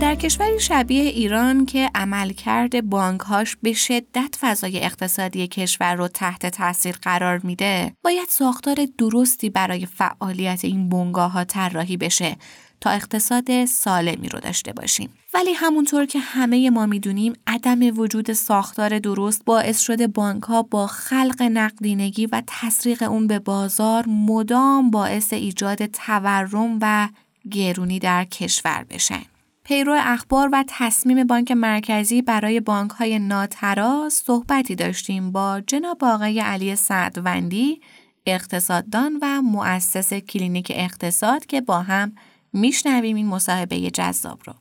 در 0.07 0.15
کشوری 0.15 0.61
شبیه 0.61 1.03
ایران 1.03 1.67
که 1.67 1.91
عملکرد 1.95 2.91
بانکهاش 2.91 3.57
به 3.63 3.73
شدت 3.73 4.37
فضای 4.41 4.85
اقتصادی 4.85 5.49
کشور 5.49 5.95
رو 5.95 6.09
تحت 6.09 6.47
تاثیر 6.47 6.97
قرار 7.03 7.39
میده 7.39 7.93
باید 8.05 8.29
ساختار 8.29 8.87
درستی 8.99 9.51
برای 9.51 9.87
فعالیت 9.87 10.65
این 10.65 10.89
بنگاه 10.89 11.33
ها 11.33 11.45
طراحی 11.45 11.97
بشه 11.97 12.37
تا 12.81 12.91
اقتصاد 12.91 13.65
سالمی 13.65 14.29
رو 14.29 14.41
داشته 14.41 14.73
باشیم. 14.73 15.11
ولی 15.35 15.53
همونطور 15.53 16.07
که 16.07 16.19
همه 16.19 16.71
ما 16.71 16.87
می‌دونیم 16.87 17.33
عدم 17.47 17.99
وجود 17.99 18.33
ساختار 18.33 18.99
درست 18.99 19.45
باعث 19.45 19.81
شده 19.81 20.07
بانک 20.07 20.43
ها 20.43 20.63
با 20.63 20.87
خلق 20.87 21.43
نقدینگی 21.43 22.27
و 22.27 22.43
تسریق 22.47 23.03
اون 23.03 23.27
به 23.27 23.39
بازار 23.39 24.09
مدام 24.09 24.91
باعث 24.91 25.33
ایجاد 25.33 25.87
تورم 25.87 26.79
و 26.83 27.09
گرونی 27.51 27.99
در 27.99 28.25
کشور 28.25 28.85
بشن. 28.91 29.23
پیرو 29.67 29.97
اخبار 29.99 30.49
و 30.53 30.65
تصمیم 30.69 31.27
بانک 31.27 31.51
مرکزی 31.53 32.23
برای 32.23 32.61
بانک 32.61 32.91
های 32.91 33.19
ناتراز 33.19 34.13
صحبتی 34.13 34.75
داشتیم 34.75 35.33
با 35.33 35.61
جناب 35.67 36.05
آقای 36.05 36.41
علی 36.41 36.77
سعدوندی 36.77 37.81
اقتصاددان 38.27 39.19
و 39.23 39.43
مؤسس 39.43 40.15
کلینیک 40.15 40.73
اقتصاد 40.75 41.47
که 41.47 41.61
با 41.61 41.79
هم 41.79 42.13
میشنویم 42.53 43.17
این 43.17 43.27
مصاحبه 43.27 43.91
جذاب 43.91 44.39
رو. 44.45 44.55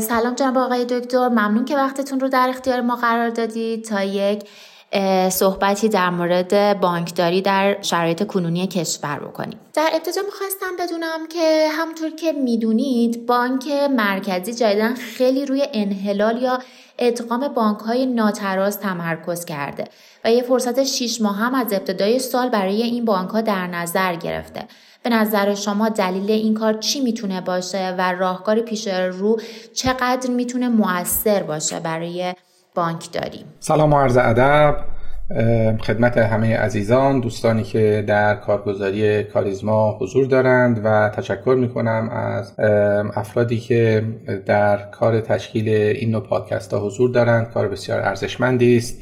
سلام 0.00 0.34
جناب 0.34 0.58
آقای 0.58 0.84
دکتر 0.84 1.28
ممنون 1.28 1.64
که 1.64 1.76
وقتتون 1.76 2.20
رو 2.20 2.28
در 2.28 2.46
اختیار 2.48 2.80
ما 2.80 2.96
قرار 2.96 3.30
دادید 3.30 3.84
تا 3.84 4.02
یک 4.02 4.44
صحبتی 5.30 5.88
در 5.88 6.10
مورد 6.10 6.80
بانکداری 6.80 7.42
در 7.42 7.82
شرایط 7.82 8.26
کنونی 8.26 8.66
کشور 8.66 9.18
بکنیم. 9.18 9.58
در 9.74 9.88
ابتدا 9.92 10.22
می‌خواستم 10.22 10.76
بدونم 10.78 11.26
که 11.28 11.68
همونطور 11.70 12.10
که 12.10 12.32
می‌دونید 12.32 13.26
بانک 13.26 13.68
مرکزی 13.96 14.54
جدیدا 14.54 14.94
خیلی 14.94 15.46
روی 15.46 15.66
انحلال 15.72 16.42
یا 16.42 16.58
ادغام 16.98 17.48
بانک 17.48 17.78
های 17.78 18.06
ناتراز 18.06 18.80
تمرکز 18.80 19.44
کرده 19.44 19.84
و 20.24 20.32
یه 20.32 20.42
فرصت 20.42 20.84
6 20.84 21.20
ماه 21.20 21.36
هم 21.36 21.54
از 21.54 21.72
ابتدای 21.72 22.18
سال 22.18 22.48
برای 22.48 22.82
این 22.82 23.04
بانک 23.04 23.30
ها 23.30 23.40
در 23.40 23.66
نظر 23.66 24.14
گرفته. 24.14 24.64
به 25.02 25.10
نظر 25.10 25.54
شما 25.54 25.88
دلیل 25.88 26.30
این 26.30 26.54
کار 26.54 26.74
چی 26.74 27.00
می‌تونه 27.00 27.40
باشه 27.40 27.94
و 27.98 28.12
راهکار 28.12 28.60
پیش 28.60 28.88
رو 28.88 29.40
چقدر 29.74 30.30
می‌تونه 30.30 30.68
مؤثر 30.68 31.42
باشه 31.42 31.80
برای 31.80 32.34
بانک 32.74 33.12
داریم. 33.12 33.44
سلام 33.60 33.92
و 33.92 33.98
عرض 33.98 34.16
ادب 34.16 34.76
خدمت 35.80 36.18
همه 36.18 36.56
عزیزان 36.56 37.20
دوستانی 37.20 37.62
که 37.62 38.04
در 38.06 38.34
کارگزاری 38.34 39.24
کاریزما 39.24 39.98
حضور 40.00 40.26
دارند 40.26 40.80
و 40.84 41.08
تشکر 41.08 41.56
می 41.58 41.68
کنم 41.68 42.08
از 42.10 42.54
افرادی 43.16 43.60
که 43.60 44.04
در 44.46 44.76
کار 44.76 45.20
تشکیل 45.20 45.68
این 45.68 46.10
نوع 46.10 46.22
پادکست 46.22 46.74
ها 46.74 46.86
حضور 46.86 47.10
دارند. 47.10 47.50
کار 47.50 47.68
بسیار 47.68 48.00
ارزشمندی 48.00 48.76
است. 48.76 49.00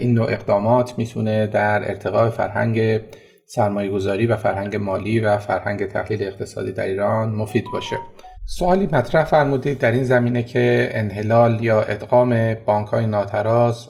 این 0.00 0.14
نوع 0.14 0.32
اقدامات 0.32 0.98
می‌تونه 0.98 1.46
در 1.46 1.88
ارتقاء 1.88 2.30
فرهنگ 2.30 3.00
سرمایه 3.46 3.90
گذاری 3.90 4.26
و 4.26 4.36
فرهنگ 4.36 4.76
مالی 4.76 5.20
و 5.20 5.38
فرهنگ 5.38 5.86
تحلیل 5.86 6.22
اقتصادی 6.22 6.72
در 6.72 6.84
ایران 6.84 7.28
مفید 7.28 7.64
باشه. 7.72 7.96
سوالی 8.48 8.88
مطرح 8.92 9.24
فرمودید 9.24 9.78
در 9.78 9.92
این 9.92 10.04
زمینه 10.04 10.42
که 10.42 10.88
انحلال 10.92 11.64
یا 11.64 11.82
ادغام 11.82 12.54
بانک 12.54 12.88
های 12.88 13.06
ناتراز 13.06 13.88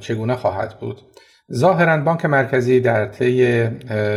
چگونه 0.00 0.36
خواهد 0.36 0.78
بود؟ 0.80 1.00
ظاهرا 1.52 1.96
بانک 1.96 2.24
مرکزی 2.24 2.80
در 2.80 3.06
طی 3.06 3.68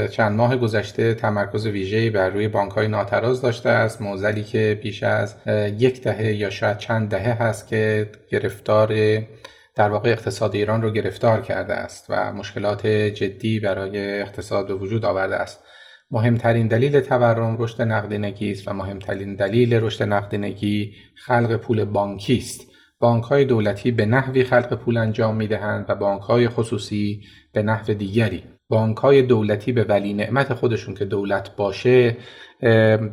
چند 0.07 0.37
ماه 0.37 0.57
گذشته 0.57 1.13
تمرکز 1.13 1.67
ویژه‌ای 1.67 2.09
بر 2.09 2.29
روی 2.29 2.47
بانک 2.47 2.71
های 2.71 2.87
ناتراز 2.87 3.41
داشته 3.41 3.69
است. 3.69 4.01
موزلی 4.01 4.43
که 4.43 4.79
بیش 4.83 5.03
از 5.03 5.35
یک 5.77 6.03
دهه 6.03 6.33
یا 6.33 6.49
شاید 6.49 6.77
چند 6.77 7.09
دهه 7.09 7.41
هست 7.41 7.67
که 7.67 8.11
گرفتار 8.29 8.93
در 9.75 9.89
واقع 9.89 10.09
اقتصاد 10.09 10.55
ایران 10.55 10.81
رو 10.81 10.91
گرفتار 10.91 11.41
کرده 11.41 11.73
است 11.73 12.05
و 12.09 12.33
مشکلات 12.33 12.87
جدی 12.87 13.59
برای 13.59 14.21
اقتصاد 14.21 14.67
به 14.67 14.73
وجود 14.73 15.05
آورده 15.05 15.35
است. 15.35 15.63
مهمترین 16.11 16.67
دلیل 16.67 16.99
تورم 16.99 17.55
رشد 17.59 17.81
نقدینگی 17.81 18.51
است 18.51 18.67
و 18.67 18.73
مهمترین 18.73 19.35
دلیل 19.35 19.73
رشد 19.73 20.03
نقدینگی 20.03 20.93
خلق 21.15 21.55
پول 21.55 21.85
بانکی 21.85 22.37
است. 22.37 22.71
بانک 22.99 23.23
های 23.23 23.45
دولتی 23.45 23.91
به 23.91 24.05
نحوی 24.05 24.43
خلق 24.43 24.73
پول 24.73 24.97
انجام 24.97 25.35
می 25.35 25.47
دهند 25.47 25.85
و 25.89 25.95
بانک 25.95 26.21
های 26.21 26.49
خصوصی 26.49 27.21
به 27.53 27.63
نحو 27.63 27.93
دیگری. 27.93 28.43
بانک 28.69 28.97
های 28.97 29.21
دولتی 29.21 29.71
به 29.71 29.83
ولی 29.83 30.13
نعمت 30.13 30.53
خودشون 30.53 30.95
که 30.95 31.05
دولت 31.05 31.55
باشه 31.55 32.17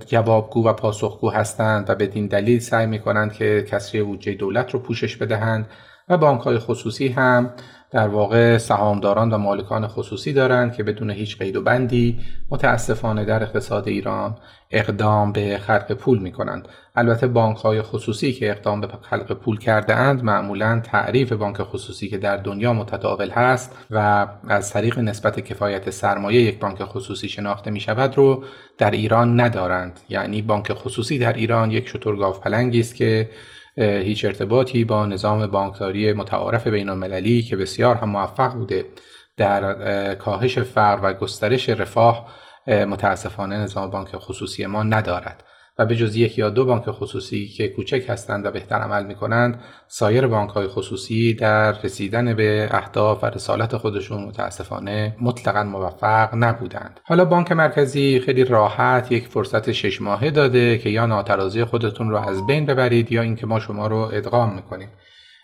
جوابگو 0.07 0.69
و 0.69 0.73
پاسخگو 0.73 1.31
هستند 1.31 1.91
و 1.91 1.95
بدین 1.95 2.27
دلیل 2.27 2.59
سعی 2.59 2.87
می 2.87 2.99
کنند 2.99 3.33
که 3.33 3.67
کسری 3.69 4.03
بودجه 4.03 4.35
دولت 4.35 4.71
رو 4.71 4.81
پوشش 4.81 5.17
بدهند 5.17 5.69
و 6.09 6.17
بانک 6.17 6.41
های 6.41 6.59
خصوصی 6.59 7.09
هم 7.09 7.51
در 7.95 8.09
واقع 8.09 8.59
سهامداران 8.59 9.33
و 9.33 9.39
مالکان 9.39 9.87
خصوصی 9.87 10.33
دارند 10.33 10.75
که 10.75 10.83
بدون 10.83 11.11
هیچ 11.11 11.39
قید 11.39 11.57
و 11.57 11.63
بندی 11.63 12.21
متاسفانه 12.51 13.25
در 13.25 13.43
اقتصاد 13.43 13.89
ایران 13.89 14.37
اقدام 14.71 15.33
به 15.33 15.59
خلق 15.59 15.93
پول 15.93 16.19
می 16.19 16.33
کنند. 16.33 16.69
البته 16.97 17.27
بانک 17.27 17.57
های 17.57 17.83
خصوصی 17.83 18.33
که 18.33 18.51
اقدام 18.51 18.81
به 18.81 18.89
خلق 19.03 19.33
پول 19.33 19.59
کرده 19.59 19.95
اند 19.95 20.25
معمولا 20.25 20.81
تعریف 20.85 21.33
بانک 21.33 21.63
خصوصی 21.63 22.09
که 22.09 22.19
در 22.19 22.37
دنیا 22.37 22.73
متداول 22.73 23.31
هست 23.31 23.77
و 23.91 24.27
از 24.49 24.73
طریق 24.73 24.99
نسبت 24.99 25.41
کفایت 25.41 25.91
سرمایه 25.91 26.43
یک 26.43 26.59
بانک 26.59 26.85
خصوصی 26.85 27.29
شناخته 27.29 27.71
می 27.71 27.81
شود 27.81 28.17
رو 28.17 28.45
در 28.79 28.91
ایران 28.91 29.41
ندارند 29.41 30.01
یعنی 30.09 30.43
بانک 30.43 30.73
خصوصی 30.73 31.19
در 31.19 31.33
ایران 31.33 31.71
یک 31.71 31.89
شترگاف 31.89 32.41
پلنگی 32.41 32.81
است 32.81 32.95
که 32.95 33.31
هیچ 33.77 34.25
ارتباطی 34.25 34.85
با 34.85 35.07
نظام 35.07 35.47
بانکداری 35.47 36.13
متعارف 36.13 36.67
بین 36.67 36.89
المللی 36.89 37.43
که 37.43 37.57
بسیار 37.57 37.95
هم 37.95 38.09
موفق 38.09 38.53
بوده 38.53 38.85
در 39.37 40.15
کاهش 40.15 40.59
فقر 40.59 41.01
و 41.03 41.13
گسترش 41.13 41.69
رفاه 41.69 42.27
متاسفانه 42.67 43.57
نظام 43.57 43.91
بانک 43.91 44.17
خصوصی 44.17 44.67
ما 44.67 44.83
ندارد. 44.83 45.45
و 45.79 45.87
به 45.87 45.97
جز 45.97 46.17
یک 46.17 46.39
یا 46.39 46.51
دو 46.51 46.65
بانک 46.65 46.85
خصوصی 46.91 47.49
که 47.49 47.69
کوچک 47.69 48.05
هستند 48.09 48.47
و 48.47 48.51
بهتر 48.51 48.77
عمل 48.77 49.07
می 49.07 49.15
کنند 49.15 49.61
سایر 49.89 50.27
بانک 50.27 50.51
های 50.51 50.67
خصوصی 50.67 51.35
در 51.35 51.73
رسیدن 51.73 52.35
به 52.35 52.69
اهداف 52.71 53.25
و 53.25 53.27
رسالت 53.27 53.77
خودشون 53.77 54.25
متاسفانه 54.25 55.17
مطلقا 55.21 55.65
موفق 55.65 56.35
نبودند. 56.35 57.01
حالا 57.05 57.25
بانک 57.25 57.53
مرکزی 57.53 58.21
خیلی 58.21 58.45
راحت 58.45 59.13
یک 59.13 59.29
فرصت 59.29 59.73
شش 59.73 60.01
ماهه 60.01 60.31
داده 60.31 60.79
که 60.79 60.91
یا 60.91 61.07
ناترازی 61.07 61.65
خودتون 61.65 62.11
رو 62.11 62.17
از 62.17 62.47
بین 62.47 62.67
ببرید 62.67 63.13
یا 63.13 63.23
اینکه 63.23 63.47
ما 63.47 63.61
شما 63.61 63.87
رو 63.87 64.11
ادغام 64.13 64.55
می‌کنیم. 64.55 64.89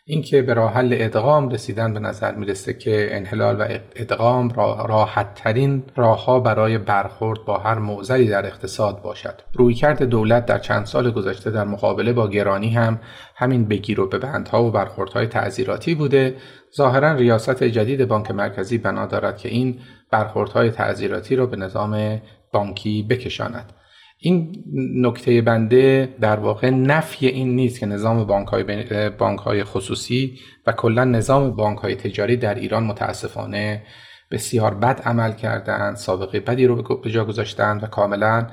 اینکه 0.04 0.42
به 0.42 0.54
راه 0.54 0.72
حل 0.72 0.96
ادغام 0.98 1.48
رسیدن 1.48 1.94
به 1.94 2.00
نظر 2.00 2.34
می‌رسه 2.34 2.74
که 2.74 3.08
انحلال 3.16 3.60
و 3.60 3.78
ادغام 3.96 4.50
راحت 4.88 5.34
ترین 5.34 5.82
راه 5.96 6.24
ها 6.24 6.40
برای 6.40 6.78
برخورد 6.78 7.44
با 7.44 7.58
هر 7.58 7.78
موزلی 7.78 8.28
در 8.28 8.46
اقتصاد 8.46 9.02
باشد. 9.02 9.40
رویکرد 9.52 10.02
دولت 10.02 10.46
در 10.46 10.58
چند 10.58 10.86
سال 10.86 11.10
گذشته 11.10 11.50
در 11.50 11.64
مقابله 11.64 12.12
با 12.12 12.28
گرانی 12.28 12.70
هم 12.70 13.00
همین 13.34 13.68
بگیر 13.68 14.00
و 14.00 14.08
به 14.08 14.18
بندها 14.18 14.64
و 14.64 14.70
برخوردهای 14.70 15.26
تعذیراتی 15.26 15.94
بوده. 15.94 16.36
ظاهرا 16.76 17.12
ریاست 17.12 17.64
جدید 17.64 18.08
بانک 18.08 18.30
مرکزی 18.30 18.78
بنا 18.78 19.06
دارد 19.06 19.36
که 19.36 19.48
این 19.48 19.78
برخوردهای 20.10 20.70
تعذیراتی 20.70 21.36
را 21.36 21.46
به 21.46 21.56
نظام 21.56 22.20
بانکی 22.52 23.02
بکشاند. 23.02 23.72
این 24.22 24.64
نکته 24.94 25.42
بنده 25.42 26.14
در 26.20 26.36
واقع 26.36 26.70
نفی 26.70 27.26
این 27.26 27.54
نیست 27.56 27.80
که 27.80 27.86
نظام 27.86 28.24
بانک 28.24 28.48
های, 28.48 29.10
بانک 29.10 29.38
های 29.38 29.64
خصوصی 29.64 30.38
و 30.66 30.72
کلا 30.72 31.04
نظام 31.04 31.50
بانک 31.50 31.78
های 31.78 31.94
تجاری 31.94 32.36
در 32.36 32.54
ایران 32.54 32.84
متاسفانه 32.84 33.82
بسیار 34.30 34.74
بد 34.74 35.00
عمل 35.00 35.32
کردند 35.32 35.96
سابقه 35.96 36.40
بدی 36.40 36.66
رو 36.66 36.96
به 36.96 37.10
جا 37.10 37.24
گذاشتند 37.24 37.82
و 37.82 37.86
کاملا 37.86 38.46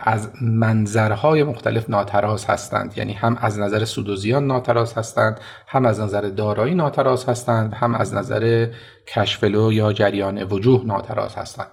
از 0.00 0.30
منظرهای 0.42 1.42
مختلف 1.42 1.90
ناتراز 1.90 2.44
هستند. 2.44 2.98
یعنی 2.98 3.12
هم 3.12 3.38
از 3.40 3.58
نظر 3.58 3.84
سود 3.84 4.08
و 4.08 4.16
زیان 4.16 4.46
ناتراز 4.46 4.94
هستند 4.94 5.40
هم 5.66 5.86
از 5.86 6.00
نظر 6.00 6.20
دارایی 6.20 6.74
ناتراز 6.74 7.24
هستند 7.24 7.74
هم 7.74 7.94
از 7.94 8.14
نظر 8.14 8.68
کشفلو 9.06 9.72
یا 9.72 9.92
جریان 9.92 10.42
وجوه 10.42 10.86
ناتراز 10.86 11.34
هستند. 11.34 11.70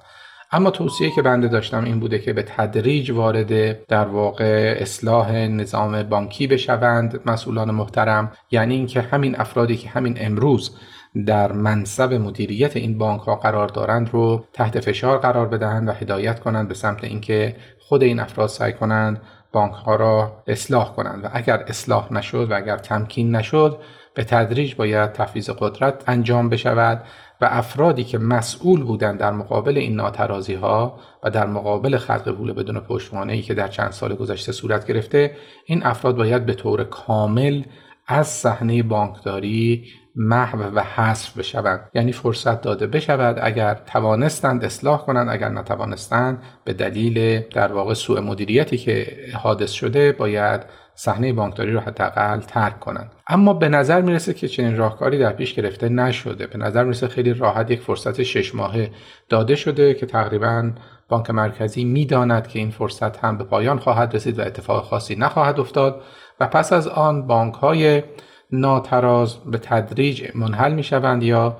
اما 0.51 0.69
توصیه 0.69 1.11
که 1.11 1.21
بنده 1.21 1.47
داشتم 1.47 1.83
این 1.83 1.99
بوده 1.99 2.19
که 2.19 2.33
به 2.33 2.43
تدریج 2.43 3.11
وارد 3.11 3.85
در 3.87 4.07
واقع 4.07 4.77
اصلاح 4.79 5.31
نظام 5.31 6.03
بانکی 6.03 6.47
بشوند 6.47 7.19
مسئولان 7.25 7.71
محترم 7.71 8.31
یعنی 8.51 8.75
اینکه 8.75 9.01
همین 9.01 9.39
افرادی 9.39 9.77
که 9.77 9.89
همین 9.89 10.17
امروز 10.19 10.77
در 11.25 11.51
منصب 11.51 12.13
مدیریت 12.13 12.77
این 12.77 12.97
بانک 12.97 13.21
ها 13.21 13.35
قرار 13.35 13.67
دارند 13.67 14.09
رو 14.13 14.45
تحت 14.53 14.79
فشار 14.79 15.17
قرار 15.17 15.47
بدهند 15.47 15.87
و 15.87 15.91
هدایت 15.91 16.39
کنند 16.39 16.67
به 16.67 16.73
سمت 16.73 17.03
اینکه 17.03 17.55
خود 17.79 18.03
این 18.03 18.19
افراد 18.19 18.49
سعی 18.49 18.73
کنند 18.73 19.21
بانک 19.51 19.73
ها 19.73 19.95
را 19.95 20.43
اصلاح 20.47 20.95
کنند. 20.95 21.23
و 21.23 21.27
اگر 21.33 21.63
اصلاح 21.67 22.13
نشد 22.13 22.51
و 22.51 22.55
اگر 22.55 22.77
تمکین 22.77 23.35
نشد 23.35 23.79
به 24.13 24.23
تدریج 24.23 24.75
باید 24.75 25.11
تفویض 25.11 25.49
قدرت 25.49 26.03
انجام 26.07 26.49
بشود. 26.49 27.03
افرادی 27.45 28.03
که 28.03 28.17
مسئول 28.17 28.83
بودند 28.83 29.19
در 29.19 29.31
مقابل 29.31 29.77
این 29.77 29.95
ناترازی 29.95 30.53
ها 30.53 30.99
و 31.23 31.29
در 31.29 31.47
مقابل 31.47 31.97
خلق 31.97 32.31
پول 32.31 32.53
بدون 32.53 32.79
پشتوانه 32.79 33.33
ای 33.33 33.41
که 33.41 33.53
در 33.53 33.67
چند 33.67 33.91
سال 33.91 34.15
گذشته 34.15 34.51
صورت 34.51 34.87
گرفته 34.87 35.35
این 35.65 35.85
افراد 35.85 36.15
باید 36.15 36.45
به 36.45 36.53
طور 36.53 36.83
کامل 36.83 37.63
از 38.07 38.27
صحنه 38.27 38.83
بانکداری 38.83 39.85
محو 40.15 40.75
و 40.75 40.79
حذف 40.79 41.37
بشوند. 41.37 41.89
یعنی 41.93 42.11
فرصت 42.11 42.61
داده 42.61 42.87
بشود 42.87 43.39
اگر 43.41 43.73
توانستند 43.73 44.65
اصلاح 44.65 45.05
کنند 45.05 45.29
اگر 45.29 45.49
نتوانستند 45.49 46.43
به 46.63 46.73
دلیل 46.73 47.39
در 47.39 47.73
واقع 47.73 47.93
سوء 47.93 48.21
مدیریتی 48.21 48.77
که 48.77 49.17
حادث 49.33 49.71
شده 49.71 50.11
باید 50.11 50.61
صحنه 50.95 51.33
بانکداری 51.33 51.71
رو 51.71 51.79
حداقل 51.79 52.39
ترک 52.39 52.79
کنند. 52.79 53.11
اما 53.27 53.53
به 53.53 53.69
نظر 53.69 54.01
می‌رسه 54.01 54.33
که 54.33 54.47
چنین 54.47 54.77
راهکاری 54.77 55.17
در 55.17 55.33
پیش 55.33 55.53
گرفته 55.53 55.89
نشده. 55.89 56.47
به 56.47 56.57
نظر 56.57 56.83
می‌رسه 56.83 57.07
خیلی 57.07 57.33
راحت 57.33 57.71
یک 57.71 57.81
فرصت 57.81 58.23
شش 58.23 58.55
ماهه 58.55 58.91
داده 59.29 59.55
شده 59.55 59.93
که 59.93 60.05
تقریبا 60.05 60.71
بانک 61.09 61.29
مرکزی 61.29 61.85
می‌داند 61.85 62.47
که 62.47 62.59
این 62.59 62.69
فرصت 62.69 63.17
هم 63.17 63.37
به 63.37 63.43
پایان 63.43 63.79
خواهد 63.79 64.15
رسید 64.15 64.39
و 64.39 64.41
اتفاق 64.41 64.83
خاصی 64.83 65.15
نخواهد 65.15 65.59
افتاد 65.59 66.01
و 66.39 66.47
پس 66.47 66.73
از 66.73 66.87
آن 66.87 67.27
بانک 67.27 67.53
های 67.53 68.03
ناتراز 68.51 69.37
به 69.37 69.57
تدریج 69.57 70.31
منحل 70.35 70.73
می 70.73 70.83
شوند 70.83 71.23
یا 71.23 71.57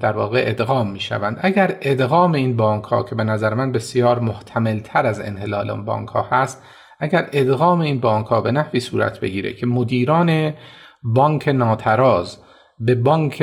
در 0.00 0.12
واقع 0.12 0.44
ادغام 0.46 0.90
می 0.90 1.00
شوند 1.00 1.38
اگر 1.42 1.76
ادغام 1.82 2.32
این 2.32 2.56
بانک 2.56 2.84
ها 2.84 3.02
که 3.02 3.14
به 3.14 3.24
نظر 3.24 3.54
من 3.54 3.72
بسیار 3.72 4.18
محتمل 4.18 4.78
تر 4.78 5.06
از 5.06 5.20
انحلال 5.20 5.70
اون 5.70 5.84
بانک 5.84 6.08
ها 6.08 6.22
هست 6.30 6.62
اگر 7.00 7.28
ادغام 7.32 7.80
این 7.80 8.00
بانک 8.00 8.26
ها 8.26 8.40
به 8.40 8.52
نحوی 8.52 8.80
صورت 8.80 9.20
بگیره 9.20 9.52
که 9.52 9.66
مدیران 9.66 10.52
بانک 11.02 11.48
ناتراز 11.48 12.38
به 12.78 12.94
بانک 12.94 13.42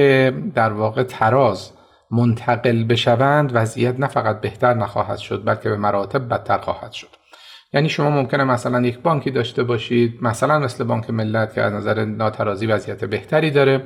در 0.55 0.73
واقع 0.73 1.03
تراز 1.03 1.71
منتقل 2.11 2.83
بشوند 2.83 3.51
وضعیت 3.53 3.99
نه 3.99 4.07
فقط 4.07 4.41
بهتر 4.41 4.73
نخواهد 4.73 5.17
شد 5.17 5.45
بلکه 5.45 5.69
به 5.69 5.77
مراتب 5.77 6.29
بدتر 6.29 6.57
خواهد 6.57 6.91
شد. 6.91 7.07
یعنی 7.73 7.89
شما 7.89 8.09
ممکنه 8.09 8.43
مثلا 8.43 8.81
یک 8.81 8.99
بانکی 8.99 9.31
داشته 9.31 9.63
باشید 9.63 10.17
مثلا 10.21 10.59
مثل 10.59 10.83
بانک 10.83 11.09
ملت 11.09 11.53
که 11.53 11.61
از 11.61 11.73
نظر 11.73 12.05
ناترازی 12.05 12.65
وضعیت 12.65 13.05
بهتری 13.05 13.51
داره. 13.51 13.83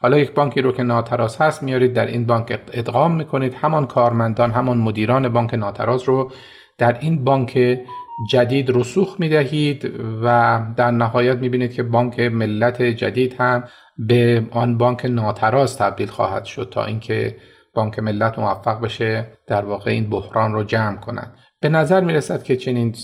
حالا 0.00 0.18
یک 0.18 0.32
بانکی 0.32 0.62
رو 0.62 0.72
که 0.72 0.82
ناتراز 0.82 1.36
هست 1.36 1.62
میارید 1.62 1.92
در 1.92 2.06
این 2.06 2.26
بانک 2.26 2.60
ادغام 2.72 3.14
می‌کنید. 3.14 3.54
همان 3.54 3.86
کارمندان 3.86 4.50
همان 4.50 4.78
مدیران 4.78 5.28
بانک 5.28 5.54
ناتراز 5.54 6.02
رو 6.02 6.30
در 6.78 6.98
این 7.00 7.24
بانک 7.24 7.78
جدید 8.26 8.70
رسوخ 8.70 9.20
می 9.20 9.28
دهید 9.28 9.92
و 10.22 10.60
در 10.76 10.90
نهایت 10.90 11.38
می 11.38 11.48
بینید 11.48 11.72
که 11.72 11.82
بانک 11.82 12.20
ملت 12.20 12.82
جدید 12.82 13.34
هم 13.38 13.64
به 13.98 14.46
آن 14.50 14.78
بانک 14.78 15.04
ناتراز 15.04 15.78
تبدیل 15.78 16.08
خواهد 16.08 16.44
شد 16.44 16.68
تا 16.72 16.84
اینکه 16.84 17.36
بانک 17.74 17.98
ملت 17.98 18.38
موفق 18.38 18.80
بشه 18.80 19.26
در 19.46 19.64
واقع 19.64 19.90
این 19.90 20.10
بحران 20.10 20.52
رو 20.52 20.64
جمع 20.64 20.96
کند. 20.96 21.34
به 21.60 21.68
نظر 21.68 22.00
می 22.00 22.12
رسد 22.12 22.42
که 22.42 22.56
چنین 22.56 22.94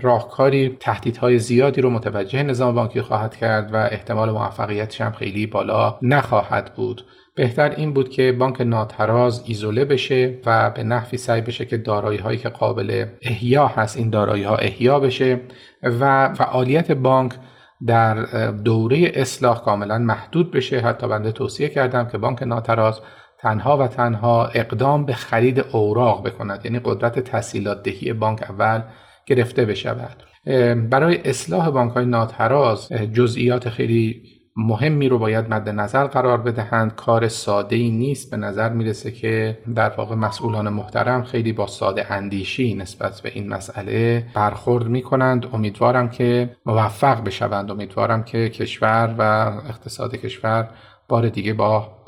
راهکاری 0.00 0.76
تهدیدهای 0.80 1.38
زیادی 1.38 1.80
رو 1.80 1.90
متوجه 1.90 2.42
نظام 2.42 2.74
بانکی 2.74 3.02
خواهد 3.02 3.36
کرد 3.36 3.74
و 3.74 3.76
احتمال 3.76 4.30
موفقیتش 4.30 5.00
هم 5.00 5.12
خیلی 5.12 5.46
بالا 5.46 5.98
نخواهد 6.02 6.74
بود. 6.74 7.04
بهتر 7.38 7.70
این 7.70 7.92
بود 7.92 8.10
که 8.10 8.32
بانک 8.32 8.60
ناتراز 8.60 9.42
ایزوله 9.46 9.84
بشه 9.84 10.38
و 10.46 10.70
به 10.70 10.82
نحوی 10.82 11.18
سعی 11.18 11.40
بشه 11.40 11.64
که 11.64 11.76
دارایی 11.76 12.18
هایی 12.18 12.38
که 12.38 12.48
قابل 12.48 13.06
احیا 13.22 13.66
هست 13.66 13.96
این 13.96 14.10
دارایی 14.10 14.44
ها 14.44 14.56
احیا 14.56 15.00
بشه 15.00 15.40
و 15.82 16.34
فعالیت 16.34 16.92
بانک 16.92 17.32
در 17.86 18.14
دوره 18.50 19.12
اصلاح 19.14 19.64
کاملا 19.64 19.98
محدود 19.98 20.50
بشه. 20.50 20.80
حتی 20.80 21.08
بنده 21.08 21.32
توصیه 21.32 21.68
کردم 21.68 22.08
که 22.08 22.18
بانک 22.18 22.42
ناتراز 22.42 23.00
تنها 23.38 23.76
و 23.76 23.86
تنها 23.86 24.46
اقدام 24.46 25.04
به 25.04 25.12
خرید 25.12 25.64
اوراق 25.72 26.26
بکند 26.26 26.64
یعنی 26.64 26.80
قدرت 26.84 27.18
تحصیلات 27.18 27.82
دهی 27.82 28.12
بانک 28.12 28.42
اول 28.42 28.82
گرفته 29.26 29.64
بشود. 29.64 30.22
برای 30.90 31.20
اصلاح 31.24 31.70
بانک 31.70 31.92
های 31.92 32.04
ناتراز 32.04 32.92
جزئیات 32.92 33.68
خیلی 33.68 34.22
مهمی 34.60 35.08
رو 35.08 35.18
باید 35.18 35.54
مد 35.54 35.68
نظر 35.68 36.06
قرار 36.06 36.38
بدهند. 36.38 36.94
کار 36.94 37.28
ساده 37.28 37.76
ای 37.76 37.90
نیست. 37.90 38.30
به 38.30 38.36
نظر 38.36 38.68
می‌رسه 38.68 39.10
که 39.10 39.58
در 39.74 39.90
واقع 39.90 40.14
مسئولان 40.14 40.68
محترم 40.68 41.22
خیلی 41.22 41.52
با 41.52 41.66
ساده 41.66 42.12
اندیشی 42.12 42.74
نسبت 42.74 43.20
به 43.20 43.30
این 43.34 43.48
مسئله 43.48 44.26
برخورد 44.34 44.86
می 44.86 45.02
کنند 45.02 45.46
امیدوارم 45.52 46.10
که 46.10 46.56
موفق 46.66 47.24
بشوند. 47.24 47.70
امیدوارم 47.70 48.22
که 48.22 48.48
کشور 48.48 49.14
و 49.18 49.22
اقتصاد 49.68 50.16
کشور 50.16 50.68
بار 51.08 51.28
دیگه 51.28 51.52
با 51.52 51.98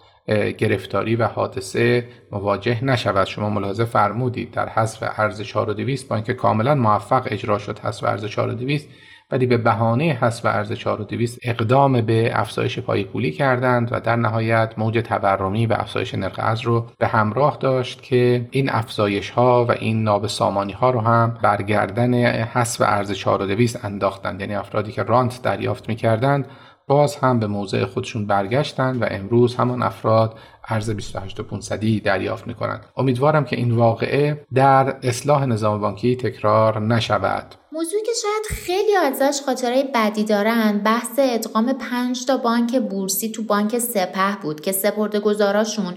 گرفتاری 0.59 1.17
و 1.17 1.25
حادثه 1.25 2.09
مواجه 2.33 2.85
نشود. 2.85 3.27
شما 3.27 3.51
ملاحظه 3.51 3.85
فرمودید 3.85 4.51
در 4.51 4.69
حذف 4.69 5.05
ارز 5.17 5.41
4200 5.41 6.09
با 6.09 6.17
اینکه 6.17 6.35
کاملا 6.35 6.75
موفق 6.75 7.23
اجرا 7.27 7.59
شد 7.59 7.79
حذف 7.79 8.05
ارز 8.05 8.25
4200 8.25 8.89
ولی 9.33 9.47
به 9.47 9.57
بهانه 9.57 10.19
حذف 10.21 10.47
ارز 10.47 10.73
4200 10.73 11.39
اقدام 11.43 12.01
به 12.01 12.31
افزایش 12.35 12.79
پای 12.79 13.05
پولی 13.05 13.31
کردند 13.31 13.89
و 13.93 14.01
در 14.01 14.17
نهایت 14.17 14.75
موج 14.77 14.99
تورمی 14.99 15.67
و 15.67 15.73
افزایش 15.73 16.15
نرخ 16.15 16.39
ارز 16.39 16.61
رو 16.61 16.87
به 16.99 17.07
همراه 17.07 17.59
داشت 17.61 18.03
که 18.03 18.49
این 18.51 18.71
افزایش 18.71 19.31
ها 19.31 19.65
و 19.65 19.73
این 19.73 20.03
ناب 20.03 20.27
سامانی 20.27 20.73
ها 20.73 20.91
رو 20.91 21.01
هم 21.01 21.39
برگردن 21.43 22.15
حذف 22.25 22.81
ارز 22.81 23.13
4200 23.13 23.85
انداختند. 23.85 24.41
یعنی 24.41 24.55
افرادی 24.55 24.93
که 24.93 25.03
رانت 25.03 25.43
دریافت 25.43 25.89
می‌کردند 25.89 26.47
باز 26.91 27.17
هم 27.17 27.39
به 27.39 27.47
موضع 27.47 27.85
خودشون 27.85 28.27
برگشتند 28.27 29.03
و 29.03 29.07
امروز 29.11 29.55
همان 29.55 29.83
افراد 29.83 30.39
ارز 30.69 30.91
28500 30.91 32.03
دریافت 32.03 32.47
می 32.47 32.55
کنند. 32.55 32.87
امیدوارم 32.97 33.45
که 33.45 33.57
این 33.57 33.71
واقعه 33.71 34.47
در 34.55 34.97
اصلاح 35.03 35.47
نظام 35.47 35.81
بانکی 35.81 36.17
تکرار 36.17 36.81
نشود. 36.81 37.55
موضوعی 37.73 38.03
که 38.03 38.13
شاید 38.23 38.61
خیلی 38.61 38.97
ازش 38.97 39.41
خاطره 39.47 39.85
بدی 39.95 40.25
دارن 40.25 40.79
بحث 40.79 41.19
ادغام 41.19 41.73
پنج 41.73 42.27
تا 42.27 42.37
بانک 42.37 42.77
بورسی 42.77 43.31
تو 43.33 43.43
بانک 43.43 43.79
سپه 43.79 44.37
بود 44.43 44.61
که 44.61 44.73
سپرده 44.73 45.21
گذاراشون 45.21 45.95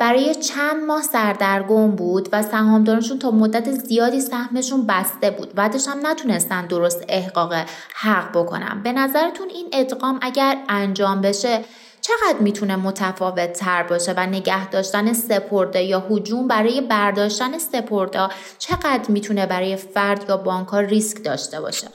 برای 0.00 0.34
چند 0.34 0.84
ماه 0.84 1.02
سردرگم 1.02 1.90
بود 1.90 2.28
و 2.32 2.42
سهامدارانشون 2.42 3.18
تا 3.18 3.30
مدت 3.30 3.70
زیادی 3.70 4.20
سهمشون 4.20 4.86
بسته 4.86 5.30
بود. 5.30 5.54
بعدش 5.54 5.88
هم 5.88 6.06
نتونستن 6.06 6.66
درست 6.66 7.04
احقاق 7.08 7.54
حق 7.94 8.30
بکنن. 8.30 8.80
به 8.82 8.92
نظرتون 8.92 9.48
این 9.50 9.68
ادغام 9.72 10.18
اگر 10.22 10.58
انجام 10.68 11.20
بشه 11.20 11.64
چقدر 12.00 12.38
می‌تونه 12.38 12.76
متفاوت 12.76 13.52
تر 13.52 13.82
باشه 13.82 14.14
و 14.16 14.26
نگه 14.26 14.68
داشتن 14.68 15.12
سپرده 15.12 15.82
یا 15.82 16.06
حجوم 16.10 16.48
برای 16.48 16.80
برداشتن 16.80 17.58
سپرده 17.58 18.28
چقدر 18.58 19.04
می‌تونه 19.08 19.46
برای 19.46 19.76
فرد 19.76 20.24
یا 20.28 20.36
بانک 20.36 20.74
ریسک 20.74 21.24
داشته 21.24 21.60
باشه؟ 21.60 21.88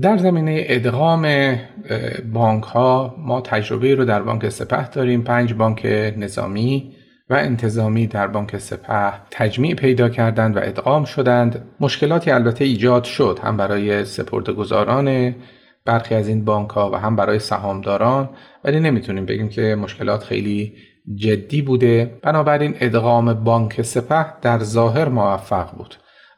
در 0.00 0.16
زمینه 0.16 0.64
ادغام 0.66 1.56
بانک 2.32 2.64
ها 2.64 3.14
ما 3.18 3.40
تجربه 3.40 3.94
رو 3.94 4.04
در 4.04 4.22
بانک 4.22 4.48
سپه 4.48 4.88
داریم. 4.88 5.22
پنج 5.22 5.54
بانک 5.54 5.86
نظامی 6.16 6.92
و 7.30 7.34
انتظامی 7.34 8.06
در 8.06 8.26
بانک 8.26 8.58
سپه 8.58 9.12
تجمیع 9.30 9.74
پیدا 9.74 10.08
کردند 10.08 10.56
و 10.56 10.60
ادغام 10.62 11.04
شدند. 11.04 11.64
مشکلاتی 11.80 12.30
البته 12.30 12.64
ایجاد 12.64 13.04
شد 13.04 13.38
هم 13.42 13.56
برای 13.56 14.04
سپردگزاران 14.04 15.34
برخی 15.84 16.14
از 16.14 16.28
این 16.28 16.44
بانک 16.44 16.70
ها 16.70 16.90
و 16.90 16.96
هم 16.96 17.16
برای 17.16 17.38
سهامداران 17.38 18.30
ولی 18.64 18.80
نمی‌تونیم 18.80 19.26
بگیم 19.26 19.48
که 19.48 19.76
مشکلات 19.80 20.24
خیلی 20.24 20.74
جدی 21.14 21.62
بوده. 21.62 22.20
بنابراین 22.22 22.74
ادغام 22.80 23.34
بانک 23.34 23.82
سپه 23.82 24.26
در 24.42 24.58
ظاهر 24.58 25.08
موفق 25.08 25.76
بود. 25.76 25.94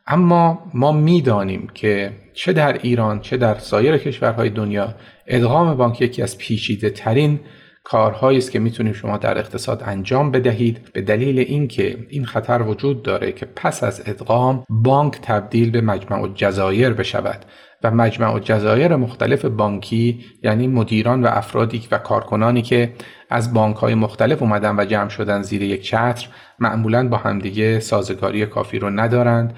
اما 0.07 0.71
ما 0.75 0.93
می‌دانیم 0.93 1.69
که 1.75 2.13
چه 2.35 2.53
در 2.53 2.73
ایران 2.73 3.21
چه 3.21 3.37
در 3.37 3.59
سایر 3.59 3.99
کشورهای 3.99 4.51
دنیا 4.51 4.95
ادغام 5.27 5.75
بانک 5.77 6.01
یکی 6.01 6.23
از 6.23 6.39
پیچیده 6.39 6.91
ترین 6.91 7.41
کارهایی 7.85 8.39
است 8.39 8.51
که 8.51 8.59
می‌تونیم 8.59 8.93
شما 8.93 9.17
در 9.17 9.39
اقتصاد 9.39 9.83
انجام 9.87 10.31
بدهید. 10.31 10.93
به 10.93 11.03
دلیل 11.03 11.39
اینکه 11.39 12.07
این 12.11 12.25
خطر 12.25 12.63
وجود 12.63 13.03
داره 13.03 13.33
که 13.33 13.47
پس 13.57 13.85
از 13.85 14.03
ادغام 14.07 14.65
بانک 14.69 15.21
تبدیل 15.23 15.71
به 15.71 15.81
مجمع 15.81 16.29
جزایر 16.35 16.91
بشود 16.91 17.45
و 17.83 17.91
مجمع 17.91 18.41
جزایر 18.41 18.97
مختلف 18.97 19.45
بانکی 19.45 20.25
یعنی 20.43 20.67
مدیران 20.67 21.23
و 21.23 21.27
افرادی 21.27 21.89
و 21.91 21.99
کارکنانی 21.99 22.63
که 22.63 22.93
از 23.31 23.55
بانک 23.55 23.77
های 23.77 23.95
مختلف 23.95 24.43
اومدن 24.43 24.77
و 24.79 24.85
جمع 24.85 25.09
شدن 25.09 25.43
زیر 25.43 25.63
یک 25.63 25.83
چتر 25.83 26.29
معمولا 26.59 27.09
با 27.09 27.17
همدیگه 27.17 27.81
سازگاری 27.81 28.47
کافی 28.47 28.79
رو 28.79 28.91
ندارند. 28.91 29.55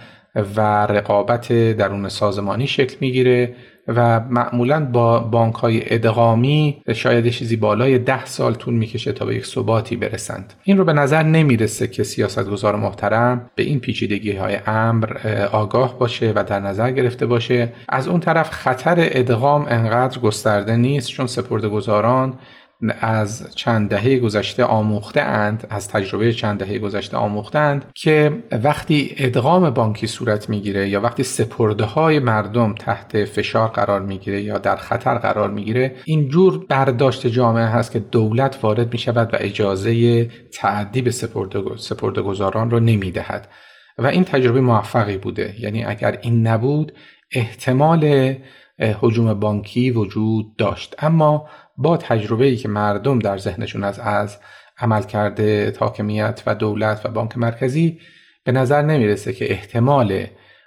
و 0.57 0.61
رقابت 0.87 1.53
درون 1.53 2.09
سازمانی 2.09 2.67
شکل 2.67 2.97
می‌گیره 3.01 3.55
و 3.89 4.21
معمولا 4.21 4.85
با 4.85 5.19
بانک 5.19 5.55
های 5.55 5.95
ادغامی 5.95 6.83
شاید 6.95 7.29
چیزی 7.29 7.57
بالای 7.57 7.99
ده 7.99 8.25
سال 8.25 8.55
طول 8.55 8.75
می‌کشه 8.75 9.13
تا 9.13 9.25
به 9.25 9.35
یک 9.35 9.47
ثباتی 9.47 9.97
برسند. 9.97 10.53
این 10.65 10.79
رو 10.79 10.85
به 10.85 10.93
نظر 10.93 11.23
نمی‌رسه 11.23 11.89
که 11.89 12.05
سیاستگزار 12.05 12.77
محترم 12.77 13.51
به 13.55 13.63
این 13.63 13.81
پیچیدگی 13.81 14.33
های 14.33 14.59
امر 14.67 15.17
آگاه 15.53 15.99
باشه 15.99 16.33
و 16.35 16.45
در 16.45 16.61
نظر 16.61 16.91
گرفته 16.91 17.27
باشه. 17.27 17.73
از 17.89 18.09
اون 18.09 18.21
طرف 18.21 18.51
خطر 18.51 18.95
ادغام 18.99 19.67
انقدر 19.69 20.19
گسترده 20.19 20.77
نیست 20.77 21.09
چون 21.09 21.27
سپردگزاران 21.27 22.35
از 23.01 23.55
چند 23.55 23.91
دهه 23.91 24.19
گذشته 24.19 24.65
آموخته 24.65 25.21
اند 25.21 25.67
از 25.71 25.89
تجربه 25.89 26.33
چند 26.33 26.59
دهه 26.59 26.79
گذشته 26.79 27.17
آموخته 27.17 27.59
اند 27.59 27.85
که 27.95 28.43
وقتی 28.63 29.15
ادغام 29.19 29.71
بانکی 29.71 30.07
صورت 30.07 30.49
می‌گیره 30.49 30.89
یا 30.89 31.01
وقتی 31.01 31.23
سپرده 31.23 31.85
های 31.85 32.19
مردم 32.19 32.75
تحت 32.75 33.25
فشار 33.25 33.69
قرار 33.69 34.01
می‌گیره 34.01 34.43
یا 34.43 34.59
در 34.59 34.77
خطر 34.77 35.15
قرار 35.15 35.51
می‌گیره 35.51 35.97
اینجور 36.05 36.67
برداشت 36.67 37.27
جامعه 37.27 37.67
هست 37.67 37.93
که 37.93 37.99
دولت 37.99 38.59
وارد 38.63 38.93
می 38.93 38.99
شود 38.99 39.35
و 39.35 39.37
اجازه 39.41 40.25
تعدی 40.53 41.03
به 41.03 41.11
سپرده 41.77 42.23
گذاران 42.23 42.71
رو 42.71 42.81
نمی‌دهد. 42.81 43.49
و 43.99 44.07
این 44.07 44.25
تجربه 44.25 44.61
موفقی 44.61 45.17
بوده. 45.17 45.55
یعنی 45.59 45.85
اگر 45.85 46.19
این 46.23 46.47
نبود 46.47 46.93
احتمال 47.33 48.35
حجوم 48.79 49.35
بانکی 49.35 49.91
وجود 49.91 50.57
داشت. 50.57 50.95
اما 50.99 51.49
با 51.77 51.97
تجربه 51.97 52.47
ای 52.47 52.57
که 52.57 52.69
مردم 52.69 53.19
در 53.19 53.39
ذهنشون 53.39 53.85
از 53.85 53.99
از 53.99 54.39
عمل 54.79 55.03
کرده 55.03 55.73
حاکمیت 55.81 56.43
و 56.47 56.55
دولت 56.55 57.01
و 57.07 57.09
بانک 57.09 57.39
مرکزی 57.39 58.01
به 58.45 58.53
نظر 58.53 58.83
نمی‌رسه 58.83 59.33
که 59.33 59.53
احتمال 59.53 60.27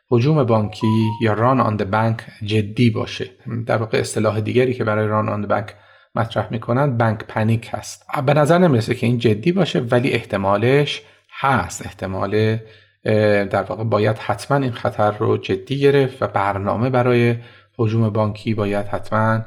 حجوم 0.10 0.44
بانکی 0.44 0.88
یا 1.22 1.34
ران 1.34 1.60
آن 1.60 1.78
بانک 1.78 2.22
جدی 2.46 2.90
باشه. 2.90 3.30
در 3.66 3.78
واقع 3.78 3.98
اصطلاح 3.98 4.40
دیگری 4.40 4.74
که 4.74 4.84
برای 4.84 5.08
ران 5.08 5.30
آن 5.30 5.48
بانک 5.48 5.74
مطرح 6.16 6.48
می‌کنن 6.52 6.98
بانک 6.98 7.20
پنیک 7.28 7.70
هست. 7.72 8.06
به 8.26 8.34
نظر 8.34 8.58
نمی‌رسه 8.58 8.96
که 8.96 9.08
این 9.08 9.18
جدی 9.18 9.52
باشه 9.52 9.80
ولی 9.80 10.12
احتمالش 10.12 11.02
هست. 11.40 11.86
احتمال 11.86 12.58
در 13.04 13.64
واقع 13.64 13.84
باید 13.84 14.18
حتما 14.18 14.58
این 14.58 14.72
خطر 14.72 15.12
رو 15.12 15.38
جدی 15.38 15.80
گرفت 15.80 16.22
و 16.22 16.28
برنامه 16.28 16.90
برای 16.90 17.36
حجوم 17.78 18.10
بانکی 18.10 18.54
باید 18.54 18.86
حتما 18.86 19.42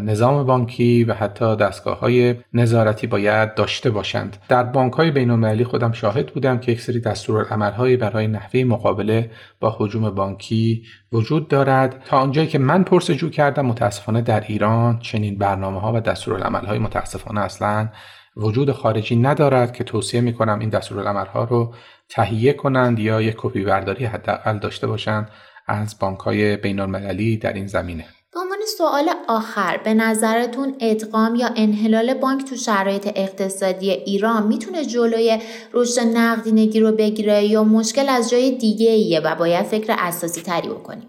نظام 0.00 0.46
بانکی 0.46 1.04
و 1.04 1.14
حتی 1.14 1.56
دستگاه 1.56 1.98
های 1.98 2.34
نظارتی 2.52 3.06
باید 3.06 3.54
داشته 3.54 3.90
باشند. 3.90 4.36
در 4.48 4.62
بانک 4.62 4.92
های 4.92 5.10
بین 5.10 5.30
المللی 5.30 5.64
خودم 5.64 5.92
شاهد 5.92 6.26
بودم 6.26 6.58
که 6.58 6.72
یک 6.72 6.80
سری 6.80 7.00
دستورالعمل 7.00 7.96
برای 7.96 8.26
نحوه 8.26 8.64
مقابله 8.64 9.30
با 9.60 9.76
حجوم 9.78 10.10
بانکی 10.10 10.82
وجود 11.12 11.48
دارد. 11.48 12.02
تا 12.04 12.18
آنجایی 12.18 12.48
که 12.48 12.58
من 12.58 12.84
پرسجو 12.84 13.30
کردم 13.30 13.66
متاسفانه 13.66 14.22
در 14.22 14.40
ایران 14.40 14.98
چنین 14.98 15.38
برنامه 15.38 15.80
ها 15.80 15.92
و 15.92 16.00
دستورالعمل 16.00 16.66
های 16.66 16.78
متاسفانه 16.78 17.40
اصلا 17.40 17.88
وجود 18.36 18.72
خارجی 18.72 19.16
ندارد 19.16 19.72
که 19.72 19.84
توصیه 19.84 20.20
می 20.20 20.32
کنم 20.32 20.58
این 20.58 20.68
دستورالعمل 20.68 21.26
ها 21.26 21.44
رو 21.44 21.74
تهیه 22.14 22.52
کنند 22.52 22.98
یا 22.98 23.22
یک 23.22 23.34
کپی 23.38 23.64
برداری 23.64 24.04
حداقل 24.04 24.58
داشته 24.58 24.86
باشند 24.86 25.28
از 25.66 25.98
بانک 25.98 26.18
های 26.18 26.56
بین 26.56 26.80
المللی 26.80 27.36
در 27.36 27.52
این 27.52 27.66
زمینه. 27.66 28.04
به 28.34 28.40
عنوان 28.40 28.58
سوال 28.78 29.10
آخر 29.28 29.80
به 29.84 29.94
نظرتون 29.94 30.74
ادغام 30.80 31.34
یا 31.34 31.48
انحلال 31.56 32.14
بانک 32.14 32.44
تو 32.44 32.56
شرایط 32.56 33.08
اقتصادی 33.16 33.90
ایران 33.90 34.46
می‌تونه 34.46 34.84
جلوی 34.84 35.38
رشد 35.72 36.00
نقدینگی 36.00 36.80
رو 36.80 36.92
بگیره 36.92 37.44
یا 37.44 37.64
مشکل 37.64 38.08
از 38.08 38.30
جای 38.30 38.50
دیگه 38.58 38.90
ایه 38.90 39.20
و 39.20 39.34
باید 39.34 39.66
فکر 39.66 39.94
اساسی 39.98 40.42
تری 40.42 40.68
بکنیم؟ 40.68 41.08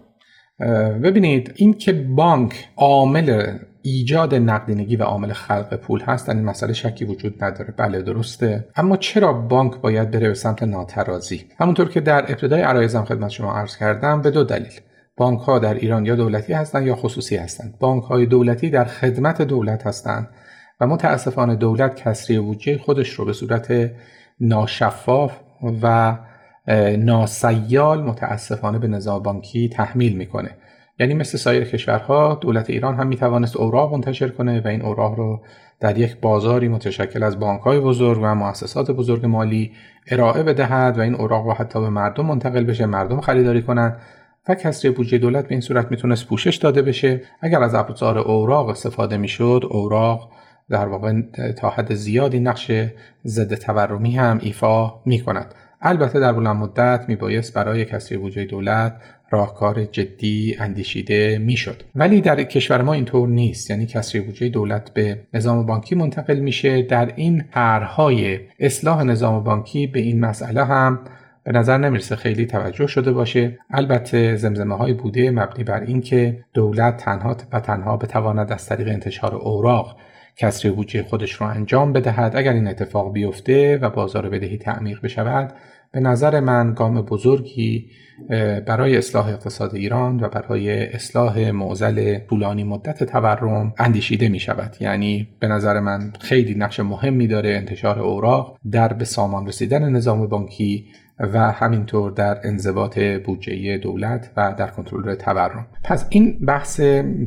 ببینید 1.03 1.53
این 1.55 1.73
که 1.73 1.93
بانک 1.93 2.53
عامل 2.77 3.57
ایجاد 3.85 4.35
نقدینگی 4.35 4.95
و 4.95 5.03
عامل 5.03 5.33
خلق 5.33 5.75
پول 5.75 6.01
هست 6.01 6.29
این 6.29 6.43
مسئله 6.43 6.73
شکی 6.73 7.05
وجود 7.05 7.43
نداره. 7.43 7.73
بله 7.77 8.01
درسته. 8.01 8.67
اما 8.75 8.97
چرا 8.97 9.33
بانک 9.33 9.81
باید 9.81 10.11
بره 10.11 10.27
به 10.27 10.33
سمت 10.33 10.63
ناترازی؟ 10.63 11.45
همونطور 11.59 11.89
که 11.89 12.01
در 12.01 12.31
ابتدای 12.31 12.61
عرایزم 12.61 13.03
خدمت 13.03 13.29
شما 13.29 13.53
عرض 13.53 13.77
کردم 13.77 14.21
به 14.21 14.31
دو 14.31 14.43
دلیل. 14.43 14.79
بانک 15.17 15.39
ها 15.39 15.59
در 15.59 15.73
ایران 15.73 16.05
یا 16.05 16.15
دولتی 16.15 16.53
هستند 16.53 16.87
یا 16.87 16.95
خصوصی 16.95 17.35
هستند. 17.35 17.75
بانک 17.79 18.03
های 18.03 18.25
دولتی 18.25 18.69
در 18.69 18.85
خدمت 18.85 19.41
دولت 19.41 19.87
هستند 19.87 20.29
و 20.79 20.87
متاسفانه 20.87 21.55
دولت 21.55 21.95
کسری 21.95 22.39
بودجه 22.39 22.77
خودش 22.77 23.09
رو 23.09 23.25
به 23.25 23.33
صورت 23.33 23.91
ناشفاف 24.39 25.33
و 25.81 26.17
ناسیال 26.97 28.03
متاسفانه 28.03 28.79
به 28.79 28.87
نظام 28.87 29.23
بانکی 29.23 29.69
تحمیل 29.69 30.17
می‌کنه. 30.17 30.49
یعنی 30.99 31.13
مثل 31.13 31.37
سایر 31.37 31.63
کشورها 31.63 32.35
دولت 32.41 32.69
ایران 32.69 32.95
هم 32.95 33.07
می‌توانست 33.07 33.57
اوراق 33.57 33.93
منتشر 33.93 34.27
کنه 34.27 34.61
و 34.61 34.67
این 34.67 34.81
اوراق 34.81 35.15
رو 35.15 35.41
در 35.79 35.97
یک 35.97 36.17
بازاری 36.21 36.67
متشکل 36.67 37.23
از 37.23 37.39
بانک 37.39 37.61
های 37.61 37.79
بزرگ 37.79 38.19
و 38.21 38.35
مؤسسات 38.35 38.91
بزرگ 38.91 39.25
مالی 39.25 39.71
ارائه 40.11 40.43
بدهد 40.43 40.97
و 40.97 41.01
این 41.01 41.15
اوراق 41.15 41.45
رو 41.45 41.53
حتی 41.53 41.81
به 41.81 41.89
مردم 41.89 42.25
منتقل 42.25 42.63
بشه 42.63 42.85
مردم 42.85 43.21
خریداری 43.21 43.61
کنند 43.61 43.97
و 44.49 44.55
کسری 44.55 44.91
بودجه 44.91 45.17
دولت 45.17 45.43
به 45.47 45.51
این 45.51 45.61
صورت 45.61 45.91
می‌تونست 45.91 46.27
پوشش 46.27 46.55
داده 46.55 46.81
بشه 46.81 47.21
اگر 47.41 47.63
از 47.63 47.75
ابزار 47.75 48.17
اوراق 48.17 48.69
استفاده 48.69 49.17
می‌شد 49.17 49.67
اوراق 49.69 50.31
در 50.69 50.87
واقع 50.87 51.21
تا 51.57 51.69
حد 51.69 51.93
زیادی 51.93 52.39
نقش 52.39 52.71
ضد 53.25 53.53
تورمی 53.53 54.17
هم 54.17 54.39
ایفا 54.41 55.01
می 55.05 55.19
کند. 55.19 55.55
البته 55.81 56.19
در 56.19 56.33
بلند 56.33 56.55
مدت 56.55 57.05
میبایست 57.07 57.53
برای 57.53 57.85
کسری 57.85 58.17
بودجه 58.17 58.45
دولت 58.45 59.01
راهکار 59.33 59.85
جدی 59.85 60.55
اندیشیده 60.59 61.37
می‌شد. 61.37 61.83
ولی 61.95 62.21
در 62.21 62.43
کشور 62.43 62.81
ما 62.81 62.93
اینطور 62.93 63.29
نیست. 63.29 63.69
یعنی 63.69 63.85
کسری 63.85 64.21
بودجه 64.21 64.49
دولت 64.49 64.93
به 64.93 65.19
نظام 65.33 65.65
بانکی 65.65 65.95
منتقل 65.95 66.39
میشه. 66.39 66.81
در 66.81 67.13
این 67.15 67.43
طرحهای 67.53 68.39
اصلاح 68.59 69.03
نظام 69.03 69.43
بانکی 69.43 69.87
به 69.87 69.99
این 69.99 70.19
مسئله 70.19 70.65
هم 70.65 70.99
به 71.43 71.51
نظر 71.51 71.77
نمی‌رسه. 71.77 72.15
خیلی 72.15 72.45
توجه 72.45 72.87
شده 72.87 73.11
باشه. 73.11 73.59
البته 73.69 74.35
زمزمه 74.35 74.77
های 74.77 74.93
بوده 74.93 75.31
مبنی 75.31 75.63
بر 75.63 75.81
اینکه 75.81 76.43
دولت 76.53 76.97
تنها 76.97 77.37
و 77.51 77.59
تنها 77.59 77.97
بتواند 77.97 78.51
از 78.51 78.65
طریق 78.65 78.87
انتشار 78.87 79.35
اوراق 79.35 79.97
کسری 80.37 80.71
بودجه 80.71 81.03
خودش 81.03 81.31
رو 81.31 81.47
انجام 81.47 81.93
بدهد. 81.93 82.35
اگر 82.35 82.53
این 82.53 82.67
اتفاق 82.67 83.13
بیفته 83.13 83.77
و 83.77 83.89
بازار 83.89 84.29
بدهی 84.29 84.57
تعمیق 84.57 85.01
بشود 85.01 85.53
به 85.93 85.99
نظر 85.99 86.39
من 86.39 86.73
گام 86.73 87.01
بزرگی 87.01 87.89
برای 88.65 88.97
اصلاح 88.97 89.27
اقتصاد 89.27 89.75
ایران 89.75 90.19
و 90.23 90.29
برای 90.29 90.87
اصلاح 90.93 91.51
معزل 91.51 92.19
طولانی 92.29 92.63
مدت 92.63 93.03
تورم 93.03 93.73
اندیشیده 93.77 94.29
می 94.29 94.39
شود 94.39 94.75
یعنی 94.79 95.27
به 95.39 95.47
نظر 95.47 95.79
من 95.79 96.13
خیلی 96.19 96.55
نقش 96.55 96.79
مهمی 96.79 97.27
داره 97.27 97.49
انتشار 97.49 97.99
اوراق 97.99 98.57
در 98.71 98.93
به 98.93 99.05
سامان 99.05 99.47
رسیدن 99.47 99.89
نظام 99.89 100.27
بانکی 100.27 100.85
و 101.19 101.51
همینطور 101.51 102.11
در 102.11 102.37
انضباط 102.43 102.99
بودجه 102.99 103.77
دولت 103.77 104.31
و 104.37 104.55
در 104.57 104.67
کنترل 104.67 105.15
تورم. 105.15 105.67
پس 105.83 106.07
این 106.09 106.39
بحث 106.45 106.79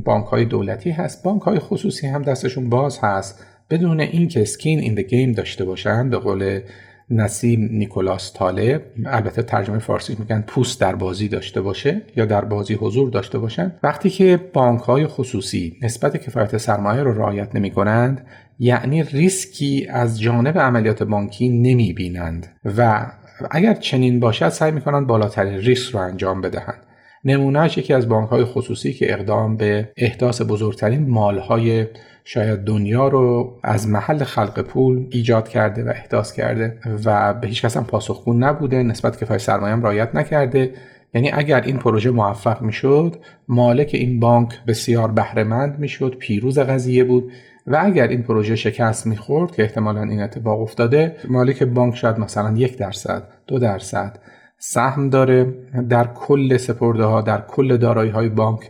بانک 0.05 0.27
های 0.27 0.45
دولتی 0.45 0.91
هست. 0.91 1.25
بانک 1.25 1.43
های 1.43 1.59
خصوصی 1.59 2.07
هم 2.07 2.23
دستشون 2.23 2.69
باز 2.69 2.99
هست. 3.03 3.47
بدون 3.71 4.01
اینکه 4.01 4.45
skin 4.45 4.79
in 4.79 4.95
the 4.95 5.11
game 5.11 5.33
داشته 5.33 5.65
باشن 5.65 6.11
به 6.11 6.19
قول 6.19 6.61
نسیم 7.11 7.69
نیکولاس 7.73 8.31
طالب 8.31 8.85
البته 9.07 9.42
ترجمه 9.42 9.79
فارسی 9.79 10.16
میگن 10.19 10.45
پوست 10.47 10.81
در 10.81 10.95
بازی 10.95 11.29
داشته 11.29 11.61
باشه 11.61 12.03
یا 12.16 12.25
در 12.25 12.45
بازی 12.45 12.75
حضور 12.75 13.11
داشته 13.11 13.38
باشن. 13.38 13.73
وقتی 13.83 14.11
که 14.11 14.40
بانک 14.53 14.81
های 14.81 15.07
خصوصی 15.07 15.77
نسبت 15.83 16.16
کفایت 16.16 16.57
سرمایه 16.57 17.03
رو 17.03 17.19
رعایت 17.19 17.55
نمی 17.55 17.71
کنند 17.71 18.27
یعنی 18.59 19.03
ریسکی 19.03 19.87
از 19.90 20.21
جانب 20.21 20.59
عملیات 20.59 21.03
بانکی 21.03 21.49
نمی 21.49 21.92
بینند 21.92 22.47
و 22.77 23.11
اگر 23.51 23.75
چنین 23.75 24.21
باشد 24.21 24.49
سعی 24.49 24.73
می‌کنند 24.73 25.07
بالاترین 25.07 25.55
ریسک 25.55 25.95
رو 25.95 26.01
انجام 26.01 26.40
بدهند. 26.40 26.83
نمونهش 27.25 27.79
یکی 27.79 27.95
از 27.95 28.09
بانک 28.09 28.29
های 28.29 28.45
خصوصی 28.45 28.92
که 28.92 29.12
اقدام 29.12 29.57
به 29.57 29.92
احداث 29.97 30.42
بزرگترین 30.42 31.11
مالهای 31.11 31.87
شاید 32.29 32.65
دنیا 32.65 33.09
رو 33.09 33.59
از 33.62 33.89
محل 33.89 34.25
خلق 34.25 34.61
پول 34.61 35.07
ایجاد 35.11 35.49
کرده 35.49 35.85
و 35.85 35.89
احداث 35.89 36.33
کرده 36.33 36.79
و 37.05 37.35
به 37.35 37.47
هیچ 37.49 37.62
کس 37.62 37.77
هم 37.77 37.85
پاسخگو 37.85 38.35
نبوده 38.35 38.83
نسبت 38.83 39.21
کفای 39.25 39.39
سرمایه 39.39 39.73
هم 39.73 39.83
رعایت 39.83 40.15
نکرده. 40.15 40.71
یعنی 41.15 41.31
اگر 41.33 41.61
این 41.61 41.77
پروژه 41.77 42.11
موفق 42.11 42.62
می‌شد 42.62 43.17
مالک 43.49 43.91
این 43.95 44.21
بانک 44.21 44.65
بسیار 44.67 45.11
بهرهمند 45.11 45.79
می‌شد 45.79 46.17
پیروز 46.19 46.59
قضیه 46.59 47.05
بود 47.05 47.33
و 47.67 47.81
اگر 47.85 48.09
این 48.09 48.23
پروژه 48.23 48.57
شکست 48.57 49.07
می‌خورد 49.07 49.51
که 49.51 49.62
احتمالا 49.62 50.03
این 50.03 50.23
اتفاق 50.23 50.61
افتاده 50.61 51.17
مالک 51.29 51.62
بانک 51.62 51.97
شاید 51.97 52.19
مثلا 52.19 52.57
یک 52.57 52.79
درصد 52.79 53.23
دو 53.47 53.59
درصد 53.59 54.19
سهم 54.59 55.11
داره. 55.11 55.55
در 55.89 56.07
کل 56.15 56.57
سپرده 56.57 57.05
ها 57.05 57.21
در 57.21 57.41
کل 57.41 57.77
دارایی 57.77 58.11
های 58.11 58.29
بانک 58.29 58.61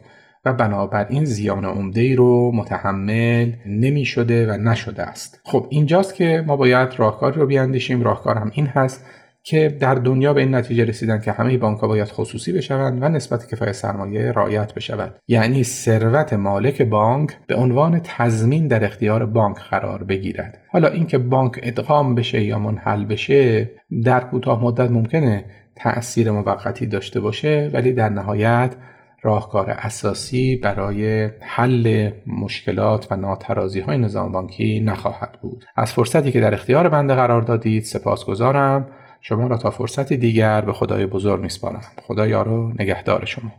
و 0.47 0.53
بنابراین 0.53 1.25
زیان 1.25 1.65
عمده 1.65 2.01
ای 2.01 2.15
رو 2.15 2.53
متحمل 2.55 3.53
نمی 3.67 4.05
شده 4.05 4.47
و 4.47 4.57
نشده 4.57 5.03
است. 5.03 5.41
خب 5.45 5.67
اینجاست 5.71 6.15
که 6.15 6.45
ما 6.47 6.57
باید 6.57 6.89
راهکاری 6.97 7.41
رو 7.41 7.47
بیاندیشیم. 7.47 8.03
راهکار 8.03 8.39
هم 8.39 8.51
این 8.55 8.67
هست 8.67 9.05
که 9.43 9.77
در 9.81 9.95
دنیا 9.95 10.33
به 10.35 10.41
این 10.41 10.55
نتیجه 10.55 10.85
رسیدن 10.85 11.21
که 11.21 11.33
همه 11.33 11.59
بانک 11.59 11.79
ها 11.79 11.89
باید 11.89 12.09
خصوصی 12.09 12.53
بشوند 12.53 13.03
و 13.03 13.09
نسبت 13.09 13.49
کفای 13.49 13.73
سرمایه 13.73 14.33
رعایت 14.33 14.75
بشود. 14.75 15.15
یعنی 15.29 15.65
ثروت 15.65 16.33
مالک 16.33 16.83
بانک 16.83 17.37
به 17.47 17.55
عنوان 17.55 18.01
تضمین 18.05 18.69
در 18.69 18.85
اختیار 18.85 19.27
بانک 19.27 19.57
قرار 19.57 20.05
بگیرد. 20.05 20.59
حالا 20.69 20.89
اینکه 20.89 21.19
بانک 21.19 21.61
ادغام 21.63 22.15
بشه 22.15 22.43
یا 22.43 22.59
منحل 22.59 23.05
بشه 23.05 23.71
در 24.05 24.21
کوتاه 24.21 24.65
مدت 24.65 24.91
ممکنه 24.91 25.45
تأثیر 25.77 26.31
موقتی 26.31 26.87
داشته 26.87 27.21
باشه 27.21 27.71
ولی 27.73 27.93
در 27.93 28.09
نهایت 28.09 28.75
راهکار 29.27 29.71
اساسی 29.71 30.57
برای 30.57 31.31
حل 31.41 32.11
مشکلات 32.27 33.07
و 33.11 33.17
ناترازی 33.17 33.81
های 33.81 33.99
نظام 33.99 34.33
بانکی 34.33 34.81
نخواهد 34.81 35.39
بود. 35.43 35.65
از 35.77 35.93
فرصتی 35.93 36.33
که 36.33 36.41
در 36.41 36.55
اختیار 36.55 36.89
بنده 36.89 37.15
قرار 37.15 37.43
دادید 37.43 37.83
سپاسگزارم. 37.83 38.89
شما 39.21 39.47
را 39.47 39.57
تا 39.57 39.71
فرصتی 39.71 40.17
دیگر 40.17 40.61
به 40.61 40.73
خدای 40.73 41.07
بزرگ 41.07 41.41
میسپارم. 41.41 41.81
خدا 42.03 42.27
یارو 42.27 42.73
نگهدار 42.79 43.25
شما. 43.25 43.53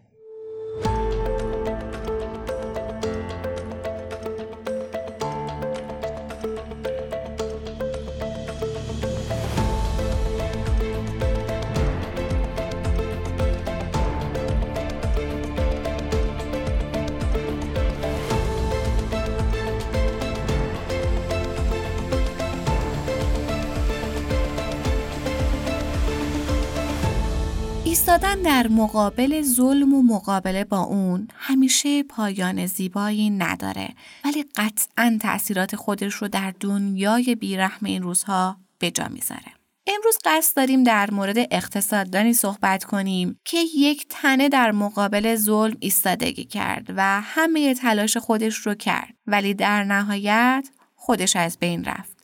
ایستادن 27.98 28.42
در 28.42 28.68
مقابل 28.68 29.42
ظلم 29.42 29.94
و 29.94 30.04
مقابله 30.04 30.64
با 30.64 30.80
اون 30.80 31.28
همیشه 31.38 32.04
پایان 32.04 32.66
زیبایی 32.66 33.30
نداره 33.30 33.90
ولی 34.26 34.46
قطعا 34.56 35.18
تاثیرات 35.22 35.76
خودش 35.76 36.14
رو 36.14 36.28
در 36.28 36.54
دنیای 36.60 37.36
بیرحم 37.36 37.86
این 37.86 38.04
روزها 38.04 38.58
به 38.80 38.92
جا 38.92 39.08
می‌ذاره. 39.08 39.54
امروز 39.88 40.18
قصد 40.26 40.56
داریم 40.56 40.84
در 40.84 41.12
مورد 41.12 41.38
اقتصاددانی 41.52 42.34
صحبت 42.34 42.84
کنیم 42.84 43.40
که 43.46 43.58
یک 43.76 44.06
تنه 44.10 44.50
در 44.50 44.72
مقابل 44.72 45.36
ظلم 45.36 45.78
ایستادگی 45.80 46.46
کرد 46.46 46.86
و 46.96 47.22
همه 47.22 47.74
تلاش 47.74 48.18
خودش 48.18 48.56
رو 48.56 48.76
کرد 48.76 49.14
ولی 49.28 49.54
در 49.54 49.84
نهایت 49.84 50.70
خودش 50.96 51.36
از 51.36 51.58
بین 51.60 51.84
رفت 51.84 52.18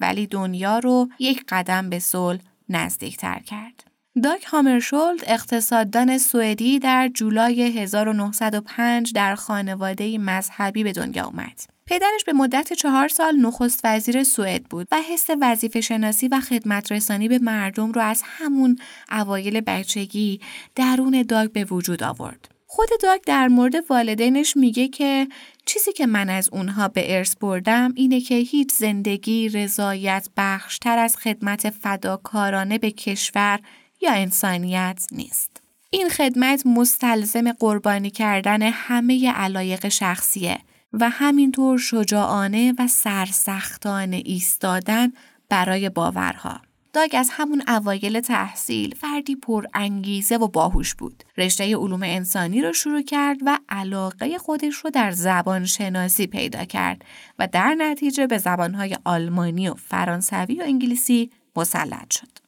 ولی 0.00 0.26
دنیا 0.26 0.78
رو 0.78 1.08
یک 1.18 1.44
قدم 1.48 1.90
به 1.90 1.98
صلح 1.98 2.40
نزدیکتر 2.68 3.38
کرد. 3.38 3.91
داک 4.20 4.44
هامرشولد 4.44 5.24
اقتصاددان 5.26 6.18
سوئدی 6.18 6.78
در 6.78 7.08
جولای 7.14 7.62
1905 7.62 9.12
در 9.12 9.34
خانواده 9.34 10.18
مذهبی 10.18 10.84
به 10.84 10.92
دنیا 10.92 11.24
آمد. 11.24 11.60
پدرش 11.86 12.24
به 12.26 12.32
مدت 12.32 12.72
چهار 12.72 13.08
سال 13.08 13.36
نخست 13.36 13.80
وزیر 13.84 14.24
سوئد 14.24 14.64
بود 14.64 14.88
و 14.92 15.00
حس 15.12 15.26
وظیفه 15.40 15.80
شناسی 15.80 16.28
و 16.28 16.40
خدمت 16.40 16.92
رسانی 16.92 17.28
به 17.28 17.38
مردم 17.38 17.92
رو 17.92 18.00
از 18.00 18.22
همون 18.24 18.78
اوایل 19.10 19.60
بچگی 19.60 20.40
درون 20.74 21.22
داگ 21.22 21.52
به 21.52 21.64
وجود 21.64 22.02
آورد. 22.02 22.48
خود 22.66 22.88
داگ 23.02 23.20
در 23.26 23.48
مورد 23.48 23.74
والدینش 23.90 24.56
میگه 24.56 24.88
که 24.88 25.28
چیزی 25.66 25.92
که 25.92 26.06
من 26.06 26.30
از 26.30 26.48
اونها 26.52 26.88
به 26.88 27.16
ارث 27.16 27.36
بردم 27.36 27.92
اینه 27.96 28.20
که 28.20 28.34
هیچ 28.34 28.72
زندگی 28.72 29.48
رضایت 29.48 30.28
بخشتر 30.36 30.98
از 30.98 31.16
خدمت 31.16 31.70
فداکارانه 31.70 32.78
به 32.78 32.90
کشور 32.90 33.60
یا 34.02 34.12
انسانیت 34.12 35.06
نیست. 35.12 35.62
این 35.90 36.08
خدمت 36.08 36.66
مستلزم 36.66 37.52
قربانی 37.52 38.10
کردن 38.10 38.62
همه 38.62 39.32
علایق 39.32 39.88
شخصیه 39.88 40.58
و 40.92 41.10
همینطور 41.10 41.78
شجاعانه 41.78 42.74
و 42.78 42.88
سرسختانه 42.88 44.22
ایستادن 44.24 45.12
برای 45.48 45.88
باورها. 45.88 46.60
داگ 46.92 47.10
از 47.18 47.28
همون 47.32 47.62
اوایل 47.68 48.20
تحصیل 48.20 48.94
فردی 48.94 49.36
پر 49.36 49.66
انگیزه 49.74 50.36
و 50.36 50.48
باهوش 50.48 50.94
بود. 50.94 51.24
رشته 51.38 51.76
علوم 51.76 52.02
انسانی 52.02 52.62
رو 52.62 52.72
شروع 52.72 53.02
کرد 53.02 53.38
و 53.46 53.58
علاقه 53.68 54.38
خودش 54.38 54.74
رو 54.74 54.90
در 54.90 55.10
زبان 55.10 55.64
شناسی 55.64 56.26
پیدا 56.26 56.64
کرد 56.64 57.04
و 57.38 57.48
در 57.52 57.74
نتیجه 57.74 58.26
به 58.26 58.38
زبانهای 58.38 58.96
آلمانی 59.04 59.68
و 59.68 59.74
فرانسوی 59.74 60.54
و 60.54 60.62
انگلیسی 60.62 61.30
مسلط 61.56 62.12
شد. 62.14 62.41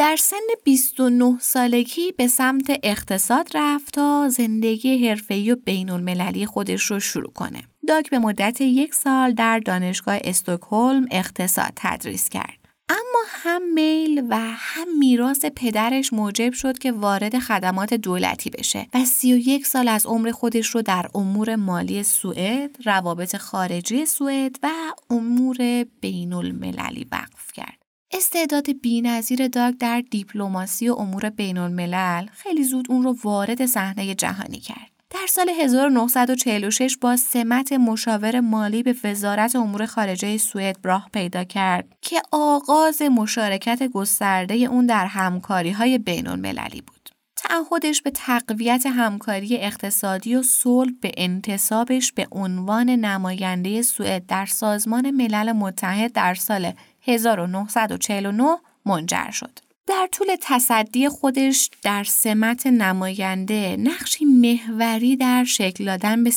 در 0.00 0.16
سن 0.16 0.36
29 0.64 1.38
سالگی 1.40 2.12
به 2.12 2.26
سمت 2.26 2.80
اقتصاد 2.82 3.48
رفت 3.54 3.94
تا 3.94 4.28
زندگی 4.28 5.08
حرفه‌ای 5.08 5.52
و 5.52 5.56
بین 5.56 5.90
المللی 5.90 6.46
خودش 6.46 6.82
رو 6.82 7.00
شروع 7.00 7.32
کنه. 7.32 7.62
داک 7.88 8.10
به 8.10 8.18
مدت 8.18 8.60
یک 8.60 8.94
سال 8.94 9.32
در 9.32 9.58
دانشگاه 9.58 10.18
استکهلم 10.24 11.06
اقتصاد 11.10 11.72
تدریس 11.76 12.28
کرد. 12.28 12.58
اما 12.88 13.22
هم 13.28 13.62
میل 13.74 14.26
و 14.28 14.36
هم 14.40 14.98
میراث 14.98 15.44
پدرش 15.56 16.12
موجب 16.12 16.52
شد 16.52 16.78
که 16.78 16.92
وارد 16.92 17.38
خدمات 17.38 17.94
دولتی 17.94 18.50
بشه 18.50 18.86
و 18.94 19.04
31 19.04 19.66
سال 19.66 19.88
از 19.88 20.06
عمر 20.06 20.30
خودش 20.30 20.66
رو 20.66 20.82
در 20.82 21.06
امور 21.14 21.56
مالی 21.56 22.02
سوئد، 22.02 22.76
روابط 22.84 23.36
خارجی 23.36 24.06
سوئد 24.06 24.56
و 24.62 24.70
امور 25.10 25.84
بین 26.00 26.32
المللی 26.32 27.06
وقف 27.12 27.52
کرد. 27.52 27.79
استعداد 28.12 28.80
بینظیر 28.82 29.48
داگ 29.48 29.74
در 29.74 30.02
دیپلماسی 30.10 30.88
و 30.88 30.94
امور 30.94 31.30
بین 31.30 31.58
الملل 31.58 32.26
خیلی 32.26 32.64
زود 32.64 32.86
اون 32.90 33.02
رو 33.02 33.16
وارد 33.24 33.66
صحنه 33.66 34.14
جهانی 34.14 34.60
کرد. 34.60 34.90
در 35.10 35.26
سال 35.28 35.48
1946 35.48 36.96
با 36.96 37.16
سمت 37.16 37.72
مشاور 37.72 38.40
مالی 38.40 38.82
به 38.82 38.94
وزارت 39.04 39.56
امور 39.56 39.86
خارجه 39.86 40.38
سوئد 40.38 40.76
راه 40.84 41.08
پیدا 41.12 41.44
کرد 41.44 41.96
که 42.00 42.22
آغاز 42.32 43.02
مشارکت 43.02 43.82
گسترده 43.82 44.54
اون 44.54 44.86
در 44.86 45.06
همکاری 45.06 45.70
های 45.70 45.98
بین 45.98 46.26
المللی 46.26 46.80
بود. 46.80 47.10
تعهدش 47.36 48.02
به 48.02 48.10
تقویت 48.10 48.86
همکاری 48.86 49.56
اقتصادی 49.56 50.34
و 50.34 50.42
صلح 50.42 50.92
به 51.00 51.12
انتصابش 51.16 52.12
به 52.12 52.26
عنوان 52.32 52.90
نماینده 52.90 53.82
سوئد 53.82 54.26
در 54.26 54.46
سازمان 54.46 55.10
ملل 55.10 55.52
متحد 55.52 56.12
در 56.12 56.34
سال 56.34 56.72
1949 57.02 58.56
منجر 58.86 59.30
شد. 59.30 59.58
در 59.90 60.08
طول 60.12 60.26
تصدی 60.40 61.08
خودش 61.08 61.70
در 61.82 62.04
سمت 62.04 62.66
نماینده 62.66 63.76
نقشی 63.76 64.24
محوری 64.24 65.16
در 65.16 65.44
شکل 65.44 65.84
دادن 65.84 66.24
به 66.24 66.32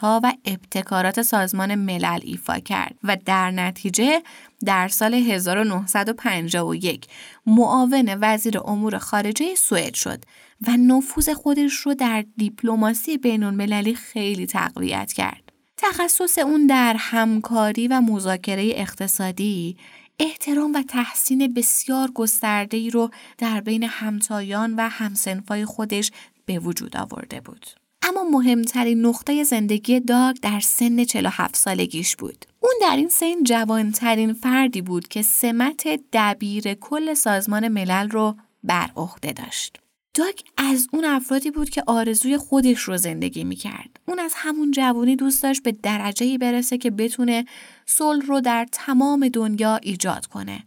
ها 0.00 0.20
و 0.22 0.32
ابتکارات 0.44 1.22
سازمان 1.22 1.74
ملل 1.74 2.20
ایفا 2.22 2.58
کرد 2.58 2.94
و 3.04 3.16
در 3.24 3.50
نتیجه 3.50 4.22
در 4.64 4.88
سال 4.88 5.14
1951 5.14 7.06
معاون 7.46 8.18
وزیر 8.20 8.58
امور 8.58 8.98
خارجه 8.98 9.54
سوئد 9.54 9.94
شد 9.94 10.24
و 10.66 10.70
نفوذ 10.70 11.28
خودش 11.28 11.74
رو 11.74 11.94
در 11.94 12.24
دیپلماسی 12.36 13.18
بین 13.18 13.42
المللی 13.42 13.94
خیلی 13.94 14.46
تقویت 14.46 15.12
کرد. 15.12 15.47
تخصص 15.78 16.38
اون 16.38 16.66
در 16.66 16.96
همکاری 16.98 17.88
و 17.88 18.00
مذاکره 18.00 18.72
اقتصادی 18.74 19.76
احترام 20.18 20.72
و 20.72 20.82
تحسین 20.82 21.54
بسیار 21.54 22.10
گسترده 22.10 22.76
ای 22.76 22.90
رو 22.90 23.10
در 23.38 23.60
بین 23.60 23.82
همتایان 23.82 24.74
و 24.74 24.88
همسنفای 24.88 25.64
خودش 25.64 26.10
به 26.46 26.58
وجود 26.58 26.96
آورده 26.96 27.40
بود. 27.40 27.66
اما 28.02 28.24
مهمترین 28.24 29.06
نقطه 29.06 29.44
زندگی 29.44 30.00
داگ 30.00 30.36
در 30.42 30.60
سن 30.60 31.04
47 31.04 31.56
سالگیش 31.56 32.16
بود. 32.16 32.44
اون 32.60 32.74
در 32.80 32.96
این 32.96 33.08
سن 33.08 33.42
جوانترین 33.42 34.32
فردی 34.32 34.82
بود 34.82 35.08
که 35.08 35.22
سمت 35.22 36.00
دبیر 36.12 36.74
کل 36.74 37.14
سازمان 37.14 37.68
ملل 37.68 38.10
رو 38.10 38.36
بر 38.64 38.90
عهده 38.96 39.32
داشت. 39.32 39.78
داگ 40.18 40.40
از 40.56 40.88
اون 40.92 41.04
افرادی 41.04 41.50
بود 41.50 41.70
که 41.70 41.82
آرزوی 41.86 42.36
خودش 42.36 42.80
رو 42.80 42.96
زندگی 42.96 43.44
می‌کرد. 43.44 44.00
اون 44.06 44.18
از 44.18 44.32
همون 44.36 44.70
جوانی 44.70 45.16
دوست 45.16 45.42
داشت 45.42 45.62
به 45.62 45.72
درجه 45.72 46.38
برسه 46.38 46.78
که 46.78 46.90
بتونه 46.90 47.44
صلح 47.86 48.26
رو 48.26 48.40
در 48.40 48.66
تمام 48.72 49.28
دنیا 49.28 49.76
ایجاد 49.76 50.26
کنه 50.26 50.64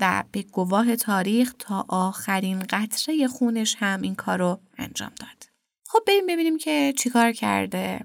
و 0.00 0.24
به 0.32 0.42
گواه 0.42 0.96
تاریخ 0.96 1.54
تا 1.58 1.84
آخرین 1.88 2.58
قطره 2.70 3.28
خونش 3.28 3.76
هم 3.78 4.02
این 4.02 4.14
کار 4.14 4.38
رو 4.38 4.60
انجام 4.78 5.12
داد. 5.20 5.50
خب 5.86 5.98
بریم 6.06 6.26
ببینیم 6.26 6.58
که 6.58 6.94
چیکار 6.98 7.32
کرده. 7.32 8.00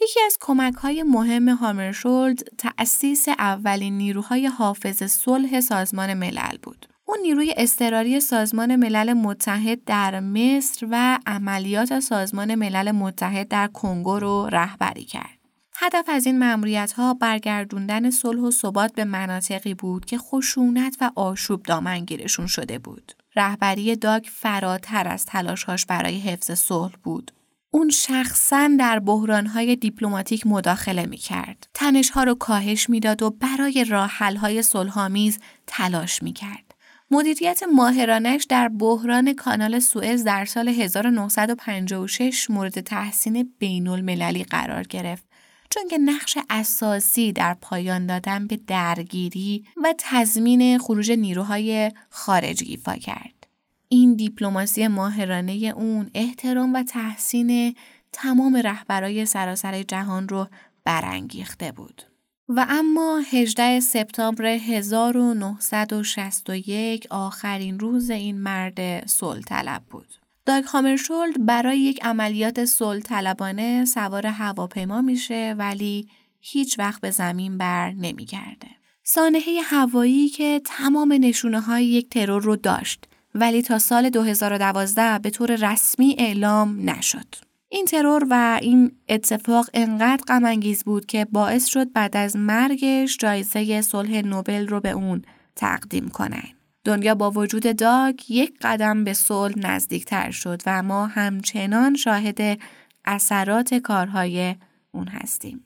یکی 0.00 0.20
از 0.26 0.36
کمک 0.40 0.74
های 0.74 1.02
مهم 1.02 1.48
هامرشولد 1.48 2.48
تأسیس 2.58 3.28
اولین 3.28 3.98
نیروهای 3.98 4.46
حافظ 4.46 5.02
صلح 5.02 5.60
سازمان 5.60 6.14
ملل 6.14 6.56
بود. 6.62 6.86
اون 7.08 7.18
نیروی 7.22 7.54
اضطراری 7.56 8.20
سازمان 8.20 8.76
ملل 8.76 9.12
متحد 9.12 9.84
در 9.84 10.20
مصر 10.20 10.86
و 10.90 11.18
عملیات 11.26 12.00
سازمان 12.00 12.54
ملل 12.54 12.90
متحد 12.90 13.48
در 13.48 13.66
کنگو 13.66 14.18
رو 14.18 14.48
رهبری 14.52 15.04
کرد. 15.04 15.38
هدف 15.74 16.04
از 16.08 16.26
این 16.26 16.38
مأموریت 16.38 16.92
ها 16.92 17.14
برگردوندن 17.14 18.10
صلح 18.10 18.40
و 18.40 18.50
ثبات 18.50 18.92
به 18.92 19.04
مناطقی 19.04 19.74
بود 19.74 20.04
که 20.04 20.18
خشونت 20.18 20.96
و 21.00 21.10
آشوب 21.16 21.62
دامنگیرشون 21.62 22.46
شده 22.46 22.78
بود. 22.78 23.12
رهبری 23.36 23.96
داگ 23.96 24.24
فراتر 24.32 25.08
از 25.08 25.26
تلاشهاش 25.26 25.86
برای 25.86 26.18
حفظ 26.18 26.50
صلح 26.50 26.94
بود. 27.02 27.32
اون 27.70 27.88
شخصا 27.88 28.70
در 28.78 28.98
بحرانهای 28.98 29.76
دیپلماتیک 29.76 30.46
مداخله 30.46 31.06
می 31.06 31.16
کرد. 31.16 31.68
تنشها 31.74 32.24
رو 32.24 32.34
کاهش 32.34 32.90
می‌داد 32.90 33.22
و 33.22 33.30
برای 33.30 33.84
راه 33.88 34.18
های 34.18 34.62
صلحآمیز 34.62 35.38
تلاش 35.66 36.22
می 36.22 36.32
کرد. 36.32 36.67
مدیریت 37.10 37.62
ماهرانش 37.74 38.44
در 38.44 38.68
بحران 38.68 39.34
کانال 39.34 39.78
سوئز 39.78 40.24
در 40.24 40.44
سال 40.44 40.68
1956 40.68 42.50
مورد 42.50 42.80
تحسین 42.80 43.52
بین 43.58 43.88
المللی 43.88 44.44
قرار 44.44 44.82
گرفت 44.82 45.24
چون 45.70 45.88
که 45.88 45.98
نقش 45.98 46.38
اساسی 46.50 47.32
در 47.32 47.54
پایان 47.60 48.06
دادن 48.06 48.46
به 48.46 48.56
درگیری 48.56 49.64
و 49.84 49.94
تضمین 49.98 50.78
خروج 50.78 51.10
نیروهای 51.10 51.92
خارجی 52.10 52.64
ایفا 52.64 52.96
کرد. 52.96 53.46
این 53.88 54.14
دیپلماسی 54.14 54.88
ماهرانه 54.88 55.52
اون 55.52 56.10
احترام 56.14 56.74
و 56.74 56.82
تحسین 56.82 57.76
تمام 58.12 58.56
رهبرای 58.56 59.26
سراسر 59.26 59.82
جهان 59.82 60.28
رو 60.28 60.46
برانگیخته 60.84 61.72
بود. 61.72 62.07
و 62.48 62.66
اما 62.68 63.22
18 63.32 63.80
سپتامبر 63.80 64.46
1961 64.46 67.06
آخرین 67.10 67.78
روز 67.78 68.10
این 68.10 68.40
مرد 68.40 69.08
صلح 69.08 69.40
طلب 69.40 69.82
بود. 69.90 70.06
داگ 70.46 70.64
هامرشولد 70.64 71.46
برای 71.46 71.78
یک 71.78 72.04
عملیات 72.04 72.64
صلح 72.64 73.00
طلبانه 73.00 73.84
سوار 73.84 74.26
هواپیما 74.26 75.00
میشه 75.00 75.54
ولی 75.58 76.08
هیچ 76.40 76.78
وقت 76.78 77.00
به 77.00 77.10
زمین 77.10 77.58
بر 77.58 77.90
نمیگرده. 77.90 78.68
سانحه 79.02 79.60
هوایی 79.64 80.28
که 80.28 80.60
تمام 80.64 81.12
نشونه 81.12 81.60
های 81.60 81.86
یک 81.86 82.10
ترور 82.10 82.42
رو 82.42 82.56
داشت 82.56 83.04
ولی 83.34 83.62
تا 83.62 83.78
سال 83.78 84.10
2012 84.10 85.18
به 85.18 85.30
طور 85.30 85.72
رسمی 85.72 86.16
اعلام 86.18 86.90
نشد. 86.90 87.47
این 87.68 87.84
ترور 87.84 88.26
و 88.30 88.58
این 88.62 88.92
اتفاق 89.08 89.70
انقدر 89.74 90.22
غم 90.28 90.60
بود 90.84 91.06
که 91.06 91.24
باعث 91.24 91.66
شد 91.66 91.92
بعد 91.92 92.16
از 92.16 92.36
مرگش 92.36 93.16
جایزه 93.16 93.80
صلح 93.80 94.20
نوبل 94.20 94.68
رو 94.68 94.80
به 94.80 94.90
اون 94.90 95.22
تقدیم 95.56 96.08
کنن. 96.08 96.48
دنیا 96.84 97.14
با 97.14 97.30
وجود 97.30 97.76
داگ 97.76 98.30
یک 98.30 98.54
قدم 98.62 99.04
به 99.04 99.12
صلح 99.12 99.54
نزدیکتر 99.56 100.30
شد 100.30 100.62
و 100.66 100.82
ما 100.82 101.06
همچنان 101.06 101.94
شاهد 101.94 102.58
اثرات 103.04 103.74
کارهای 103.74 104.54
اون 104.92 105.08
هستیم. 105.08 105.64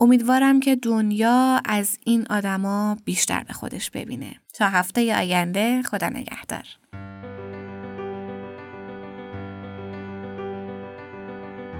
امیدوارم 0.00 0.60
که 0.60 0.76
دنیا 0.76 1.60
از 1.64 1.98
این 2.04 2.26
آدما 2.30 2.96
بیشتر 3.04 3.44
به 3.44 3.52
خودش 3.52 3.90
ببینه. 3.90 4.40
تا 4.54 4.68
هفته 4.68 5.16
آینده 5.16 5.82
خدا 5.82 6.08
نگهدار. 6.08 6.64